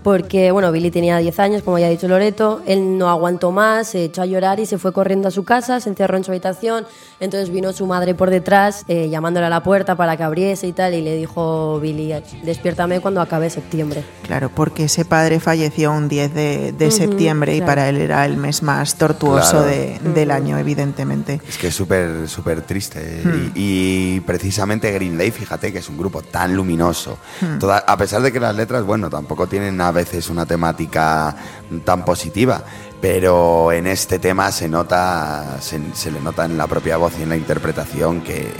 porque 0.03 0.51
bueno, 0.51 0.71
Billy 0.71 0.91
tenía 0.91 1.17
10 1.17 1.39
años, 1.39 1.63
como 1.63 1.77
ya 1.77 1.87
ha 1.87 1.89
dicho 1.89 2.07
Loreto, 2.07 2.61
él 2.65 2.97
no 2.97 3.09
aguantó 3.09 3.51
más, 3.51 3.89
se 3.89 4.05
echó 4.05 4.21
a 4.21 4.25
llorar 4.25 4.59
y 4.59 4.65
se 4.65 4.77
fue 4.77 4.93
corriendo 4.93 5.27
a 5.27 5.31
su 5.31 5.43
casa, 5.43 5.79
se 5.79 5.89
encerró 5.89 6.17
en 6.17 6.23
su 6.23 6.31
habitación, 6.31 6.85
entonces 7.19 7.49
vino 7.51 7.71
su 7.73 7.85
madre 7.85 8.15
por 8.15 8.29
detrás 8.29 8.83
eh, 8.87 9.09
llamándole 9.09 9.45
a 9.45 9.49
la 9.49 9.61
puerta 9.63 9.95
para 9.95 10.15
que 10.17 10.23
abriese 10.23 10.67
y 10.67 10.73
tal, 10.73 10.93
y 10.93 11.01
le 11.01 11.15
dijo 11.15 11.79
Billy, 11.79 12.13
despiértame 12.43 12.99
cuando 13.01 13.21
acabe 13.21 13.49
septiembre. 13.49 14.03
Claro, 14.25 14.49
porque 14.53 14.85
ese 14.85 15.05
padre 15.05 15.39
falleció 15.39 15.91
un 15.91 16.07
10 16.07 16.33
de, 16.33 16.71
de 16.71 16.87
Ujú, 16.87 16.95
septiembre 16.97 17.53
y 17.55 17.57
claro. 17.59 17.71
para 17.71 17.89
él 17.89 17.97
era 17.97 18.25
el 18.25 18.37
mes 18.37 18.63
más 18.63 18.95
tortuoso 18.95 19.51
Claro. 19.63 19.65
de- 19.67 19.99
del 20.13 20.31
año, 20.31 20.57
evidentemente. 20.57 21.41
Es 21.47 21.57
que 21.57 21.67
es 21.67 21.75
súper, 21.75 22.27
súper 22.27 22.61
triste. 22.61 23.21
Hmm. 23.23 23.51
Y, 23.55 24.15
y 24.15 24.19
precisamente 24.21 24.91
Green 24.91 25.17
Day, 25.17 25.31
fíjate 25.31 25.71
que 25.73 25.79
es 25.79 25.89
un 25.89 25.97
grupo 25.97 26.21
tan 26.21 26.55
luminoso. 26.55 27.17
Hmm. 27.41 27.59
Toda- 27.59 27.79
a 27.79 27.97
pesar 27.97 28.21
de 28.21 28.31
que 28.31 28.39
las 28.39 28.55
letras, 28.55 28.83
bueno, 28.83 29.09
tampoco 29.09 29.47
tienen 29.47 29.79
a 29.81 29.91
veces 29.91 30.29
una 30.29 30.45
temática 30.45 31.35
tan 31.83 32.05
positiva. 32.05 32.63
Pero 33.01 33.71
en 33.71 33.87
este 33.87 34.19
tema 34.19 34.51
se 34.51 34.67
nota, 34.67 35.57
se, 35.61 35.79
se 35.93 36.11
le 36.11 36.19
nota 36.19 36.45
en 36.45 36.57
la 36.57 36.67
propia 36.67 36.97
voz 36.97 37.13
y 37.17 37.23
en 37.23 37.29
la 37.29 37.37
interpretación 37.37 38.21
que, 38.21 38.51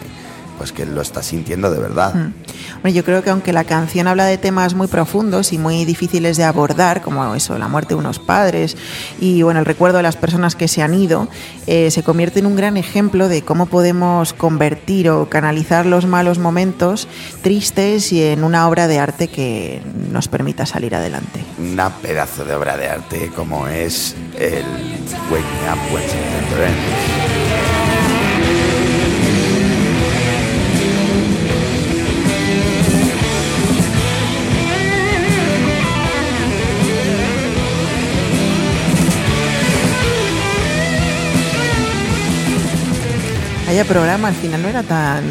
pues 0.60 0.74
que 0.74 0.86
lo 0.86 1.02
está 1.02 1.24
sintiendo 1.24 1.72
de 1.72 1.80
verdad. 1.80 2.14
Mm. 2.14 2.34
Hombre, 2.76 2.94
yo 2.94 3.06
creo 3.06 3.24
que 3.24 3.30
aunque 3.30 3.54
la 3.54 3.64
canción 3.64 4.08
habla 4.08 4.26
de 4.26 4.38
temas 4.38 4.76
muy 4.76 4.88
profundos 4.88 5.54
y 5.54 5.58
muy 5.58 5.86
difíciles 5.86 6.36
de 6.36 6.44
abordar, 6.44 7.02
como 7.02 7.34
eso, 7.34 7.58
la 7.58 7.70
muerte 7.70 7.96
de 7.96 8.00
unos 8.00 8.20
padres 8.20 8.76
y 9.22 9.42
bueno, 9.42 9.62
el 9.62 9.66
recuerdo 9.66 9.98
de 9.98 10.04
las 10.04 10.18
personas 10.18 10.56
que 10.56 10.68
se 10.68 10.84
han 10.84 10.94
ido, 10.94 11.30
eh, 11.66 11.90
se 11.92 12.04
convierte 12.04 12.40
en 12.40 12.46
un 12.46 12.58
gran 12.58 12.76
ejemplo 12.76 13.30
de 13.30 13.42
cómo 13.42 13.68
podemos 13.68 14.34
convertir 14.34 15.10
o 15.10 15.30
canalizar 15.30 15.86
los 15.86 16.06
malos 16.06 16.40
momentos 16.40 17.08
tristes 17.42 18.12
y 18.12 18.22
en 18.22 18.44
una 18.44 18.68
obra 18.68 18.88
de 18.88 19.00
arte 19.00 19.30
que 19.30 19.82
nos 20.12 20.28
permita 20.28 20.66
salir 20.66 20.94
adelante. 20.94 21.42
Una 21.58 21.90
pedazo 21.90 22.44
de 22.44 22.54
obra 22.54 22.76
de 22.76 22.90
arte 22.90 23.32
como 23.34 23.68
es 23.68 24.14
el 24.38 24.66
Wake 25.32 25.46
Me 25.64 25.72
Up 25.72 25.80
When 25.94 27.39
Vaya 43.80 43.94
programa, 43.94 44.28
al 44.28 44.36
final 44.36 44.62
no 44.62 44.68
era 44.68 44.84
tan 44.84 45.24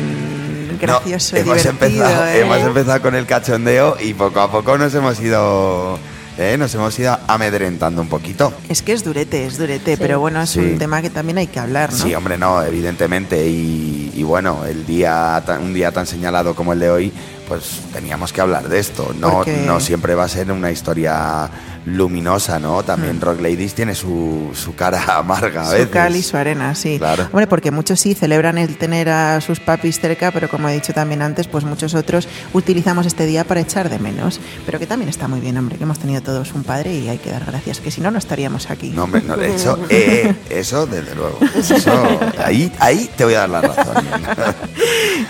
gracioso 0.81 1.37
No, 1.37 1.39
y 1.39 1.43
hemos, 1.43 1.63
divertido. 1.63 1.71
empezado, 2.07 2.27
¿eh? 2.29 2.41
hemos 2.41 2.59
empezado 2.61 3.03
con 3.03 3.15
el 3.15 3.27
cachondeo 3.27 3.97
y 4.01 4.15
poco 4.15 4.41
a 4.41 4.51
poco 4.51 4.79
nos 4.79 4.95
hemos 4.95 5.21
ido, 5.21 5.99
eh, 6.39 6.57
nos 6.59 6.75
hemos 6.75 6.99
ido 6.99 7.19
amedrentando 7.27 8.01
un 8.01 8.09
poquito. 8.09 8.55
Es 8.71 8.81
que 8.81 8.95
es 8.95 9.05
durete, 9.05 9.45
es 9.45 9.59
durete, 9.59 9.97
Sí. 9.97 9.99
pero 10.01 10.19
bueno, 10.21 10.41
es 10.41 10.49
Sí. 10.49 10.61
un 10.61 10.79
tema 10.79 11.03
que 11.03 11.11
también 11.11 11.37
hay 11.37 11.49
que 11.49 11.61
hablar, 11.61 11.93
¿no? 11.93 11.99
Sí, 11.99 12.15
hombre, 12.15 12.39
no, 12.39 12.63
evidentemente. 12.63 13.47
Y, 13.47 14.13
y 14.15 14.23
bueno, 14.23 14.65
el 14.65 14.87
día 14.87 15.43
un 15.61 15.75
día 15.75 15.93
tan 15.93 16.07
señalado 16.07 16.55
como 16.55 16.73
el 16.73 16.79
de 16.79 16.89
hoy, 16.91 17.13
pues 17.47 17.81
teníamos 17.93 18.33
que 18.33 18.41
hablar 18.41 18.67
de 18.71 18.79
esto. 18.79 19.15
No, 19.21 19.31
Porque- 19.31 19.59
no 19.67 19.79
siempre 19.79 20.15
va 20.15 20.25
a 20.25 20.29
ser 20.29 20.51
una 20.53 20.71
historia 20.71 21.51
luminosa, 21.97 22.59
¿no? 22.59 22.83
También 22.83 23.21
Rock 23.21 23.41
Ladies 23.41 23.75
tiene 23.75 23.95
su, 23.95 24.51
su 24.55 24.75
cara 24.75 25.03
amarga 25.19 25.63
a 25.63 25.67
Su 25.67 25.73
veces. 25.73 25.89
cal 25.89 26.17
y 26.17 26.23
su 26.23 26.37
arena, 26.37 26.75
sí. 26.75 26.99
Claro. 26.99 27.25
Hombre, 27.25 27.47
porque 27.47 27.71
muchos 27.71 28.01
sí 28.01 28.15
celebran 28.15 28.59
el 28.59 28.77
tener 28.77 29.09
a 29.09 29.41
sus 29.41 29.61
papis 29.61 30.01
cerca, 30.01 30.31
pero 30.31 30.49
como 30.49 30.69
he 30.69 30.75
dicho 30.75 30.93
también 30.93 31.23
antes, 31.23 31.47
pues 31.49 31.65
muchos 31.65 31.95
otros 31.95 32.29
utilizamos 32.53 33.07
este 33.07 33.27
día 33.27 33.45
para 33.45 33.61
echar 33.61 33.89
de 33.91 33.99
menos. 33.99 34.41
Pero 34.67 34.79
que 34.79 34.87
también 34.87 35.09
está 35.09 35.29
muy 35.29 35.41
bien, 35.41 35.57
hombre, 35.57 35.77
que 35.77 35.85
hemos 35.85 35.99
tenido 35.99 36.21
todos 36.23 36.53
un 36.55 36.65
padre 36.65 36.95
y 36.95 37.09
hay 37.09 37.19
que 37.19 37.31
dar 37.31 37.45
gracias, 37.45 37.81
que 37.81 37.91
si 37.91 38.01
no, 38.01 38.11
no 38.11 38.19
estaríamos 38.19 38.71
aquí. 38.71 38.91
No, 38.91 39.05
hombre, 39.05 39.23
no, 39.23 39.35
eso, 39.37 39.79
eh, 39.89 40.35
eso 40.51 40.87
desde 40.87 41.15
luego. 41.15 41.39
Eso, 41.57 42.19
ahí, 42.45 42.73
ahí 42.79 43.09
te 43.17 43.25
voy 43.25 43.35
a 43.35 43.41
dar 43.41 43.51
la 43.51 43.61
razón. 43.63 44.05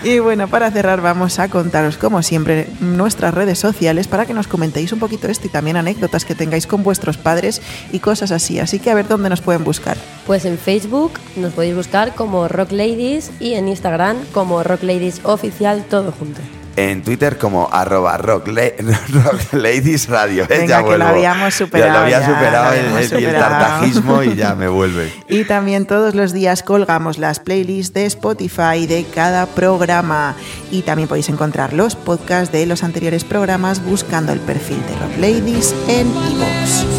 Y 0.03 0.19
bueno, 0.19 0.47
para 0.47 0.71
cerrar 0.71 1.01
vamos 1.01 1.39
a 1.39 1.47
contaros, 1.49 1.97
como 1.97 2.21
siempre, 2.23 2.67
nuestras 2.79 3.33
redes 3.33 3.59
sociales 3.59 4.07
para 4.07 4.25
que 4.25 4.33
nos 4.33 4.47
comentéis 4.47 4.91
un 4.93 4.99
poquito 4.99 5.27
esto 5.27 5.47
y 5.47 5.49
también 5.49 5.77
anécdotas 5.77 6.25
que 6.25 6.35
tengáis 6.35 6.48
con 6.67 6.83
vuestros 6.83 7.17
padres 7.17 7.61
y 7.91 7.99
cosas 7.99 8.31
así. 8.31 8.59
Así 8.59 8.79
que 8.79 8.91
a 8.91 8.95
ver 8.95 9.07
dónde 9.07 9.29
nos 9.29 9.41
pueden 9.41 9.63
buscar. 9.63 9.97
Pues 10.27 10.45
en 10.45 10.57
Facebook 10.57 11.13
nos 11.35 11.53
podéis 11.53 11.75
buscar 11.75 12.15
como 12.15 12.47
Rock 12.47 12.71
Ladies 12.71 13.31
y 13.39 13.53
en 13.53 13.67
Instagram 13.67 14.17
como 14.33 14.63
Rock 14.63 14.83
Ladies 14.83 15.21
Oficial, 15.23 15.83
todo 15.89 16.11
junto. 16.11 16.41
En 16.79 17.03
Twitter 17.03 17.37
como 17.37 17.67
arroba 17.69 18.17
rock, 18.17 18.47
Rock 18.47 19.51
Ladies 19.51 20.07
Radio. 20.07 20.45
Venga, 20.47 20.81
ya 20.81 20.87
que 20.87 20.97
lo 20.97 21.05
habíamos 21.05 21.53
Ya 21.53 21.65
superado, 21.65 21.91
lo 21.91 21.99
había 21.99 22.19
ya, 22.21 22.25
superado 22.25 22.73
lo 22.89 22.97
el, 22.97 23.33
tartajismo 23.33 24.23
y 24.23 24.35
ya 24.35 24.55
me 24.55 24.69
vuelve. 24.69 25.11
Y 25.27 25.43
también 25.43 25.85
todos 25.85 26.15
los 26.15 26.31
días 26.31 26.63
colgamos 26.63 27.17
las 27.17 27.41
playlists 27.41 27.93
de 27.93 28.05
Spotify 28.05 28.87
de 28.87 29.05
cada 29.13 29.45
programa. 29.45 30.35
Y 30.71 30.83
también 30.83 31.09
podéis 31.09 31.27
encontrar 31.27 31.73
los 31.73 31.97
podcasts 31.97 32.53
de 32.53 32.65
los 32.65 32.81
anteriores 32.83 33.25
programas 33.25 33.83
buscando 33.83 34.31
el 34.31 34.39
perfil 34.39 34.81
de 34.87 34.95
Rock 34.95 35.17
Ladies 35.17 35.75
en 35.89 36.07
iVoox. 36.07 36.98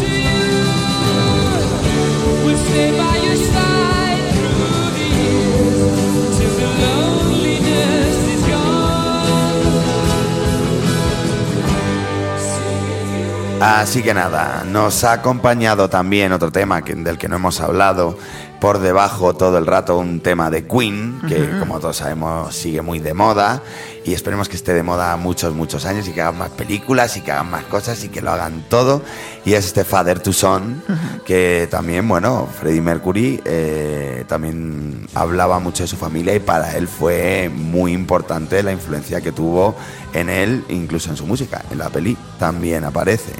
Así 13.61 14.01
que 14.01 14.13
nada, 14.13 14.63
nos 14.67 15.03
ha 15.03 15.13
acompañado 15.13 15.89
también 15.89 16.31
otro 16.33 16.51
tema 16.51 16.81
que- 16.83 16.95
del 16.95 17.17
que 17.17 17.27
no 17.27 17.35
hemos 17.35 17.59
hablado. 17.61 18.17
Por 18.59 18.77
debajo 18.79 19.33
todo 19.33 19.57
el 19.57 19.65
rato 19.65 19.97
un 19.97 20.19
tema 20.19 20.51
de 20.51 20.67
Queen, 20.67 21.19
que 21.27 21.49
como 21.59 21.79
todos 21.79 21.97
sabemos 21.97 22.55
sigue 22.55 22.83
muy 22.83 22.99
de 22.99 23.15
moda. 23.15 23.63
Y 24.05 24.13
esperemos 24.13 24.49
que 24.49 24.55
esté 24.55 24.73
de 24.73 24.83
moda 24.83 25.15
muchos, 25.17 25.55
muchos 25.55 25.85
años 25.87 26.07
y 26.07 26.11
que 26.11 26.21
hagan 26.21 26.37
más 26.37 26.49
películas 26.49 27.17
y 27.17 27.21
que 27.21 27.31
hagan 27.31 27.49
más 27.49 27.63
cosas 27.65 28.03
y 28.03 28.09
que 28.09 28.21
lo 28.21 28.31
hagan 28.31 28.63
todo. 28.69 29.01
Y 29.45 29.53
es 29.53 29.65
este 29.65 29.83
Father 29.83 30.19
to 30.19 30.31
Son, 30.31 30.83
que 31.25 31.67
también, 31.71 32.07
bueno, 32.07 32.47
Freddie 32.59 32.81
Mercury 32.81 33.41
eh, 33.45 34.25
también 34.27 35.07
hablaba 35.15 35.57
mucho 35.59 35.81
de 35.83 35.87
su 35.87 35.97
familia 35.97 36.35
y 36.35 36.39
para 36.39 36.75
él 36.77 36.87
fue 36.87 37.49
muy 37.53 37.93
importante 37.93 38.61
la 38.61 38.71
influencia 38.71 39.21
que 39.21 39.31
tuvo 39.31 39.75
en 40.13 40.29
él, 40.29 40.63
incluso 40.69 41.09
en 41.09 41.17
su 41.17 41.25
música. 41.25 41.63
En 41.71 41.79
la 41.79 41.89
peli 41.89 42.15
también 42.41 42.83
aparece. 42.85 43.33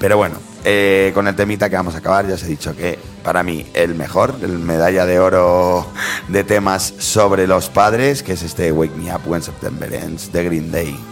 Pero 0.00 0.16
bueno, 0.16 0.34
eh, 0.64 1.12
con 1.14 1.28
el 1.28 1.36
temita 1.36 1.70
que 1.70 1.76
vamos 1.76 1.94
a 1.94 1.98
acabar, 1.98 2.26
ya 2.26 2.34
os 2.34 2.42
he 2.42 2.48
dicho 2.48 2.74
que 2.74 2.98
para 3.22 3.44
mí 3.44 3.64
el 3.74 3.94
mejor, 3.94 4.34
el 4.42 4.58
medalla 4.58 5.06
de 5.06 5.20
oro 5.20 5.86
de 6.26 6.42
temas 6.42 6.92
sobre 6.98 7.46
los 7.46 7.68
padres, 7.68 8.24
que 8.24 8.32
es 8.32 8.42
este 8.42 8.72
Wake 8.72 8.96
Me 8.96 9.14
Up 9.14 9.20
When 9.24 9.40
September 9.40 9.94
Ends 9.94 10.32
de 10.32 10.44
Green 10.44 10.72
Day. 10.72 11.09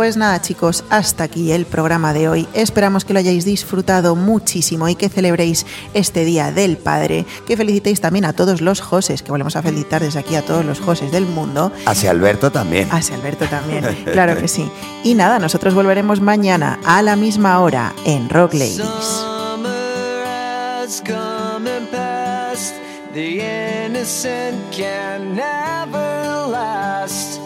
Pues 0.00 0.16
nada, 0.16 0.40
chicos, 0.40 0.82
hasta 0.88 1.24
aquí 1.24 1.52
el 1.52 1.66
programa 1.66 2.14
de 2.14 2.26
hoy. 2.26 2.48
Esperamos 2.54 3.04
que 3.04 3.12
lo 3.12 3.18
hayáis 3.18 3.44
disfrutado 3.44 4.16
muchísimo 4.16 4.88
y 4.88 4.94
que 4.94 5.10
celebréis 5.10 5.66
este 5.92 6.24
Día 6.24 6.52
del 6.52 6.78
Padre. 6.78 7.26
Que 7.46 7.54
felicitéis 7.54 8.00
también 8.00 8.24
a 8.24 8.32
todos 8.32 8.62
los 8.62 8.80
Joses, 8.80 9.22
que 9.22 9.30
volvemos 9.30 9.56
a 9.56 9.62
felicitar 9.62 10.00
desde 10.00 10.20
aquí 10.20 10.36
a 10.36 10.42
todos 10.42 10.64
los 10.64 10.80
Joses 10.80 11.12
del 11.12 11.26
mundo. 11.26 11.70
Hacia 11.84 12.12
Alberto 12.12 12.50
también. 12.50 12.88
Hacia 12.90 13.14
Alberto 13.14 13.44
también, 13.44 13.84
claro 14.10 14.38
que 14.38 14.48
sí. 14.48 14.70
Y 15.04 15.14
nada, 15.14 15.38
nosotros 15.38 15.74
volveremos 15.74 16.22
mañana 16.22 16.80
a 16.86 17.02
la 17.02 17.14
misma 17.14 17.60
hora 17.60 17.92
en 18.06 18.30
Rock 18.30 18.54
Ladies. 18.54 18.76
Summer 18.76 20.24
has 20.24 21.02
come 21.02 21.70
and 21.70 21.90
passed. 21.90 22.74
The 23.12 23.84
innocent 23.84 24.56
can 24.72 25.36
never 25.36 26.46
last. 26.50 27.38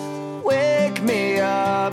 Wake 0.45 1.03
me 1.03 1.41
up 1.41 1.93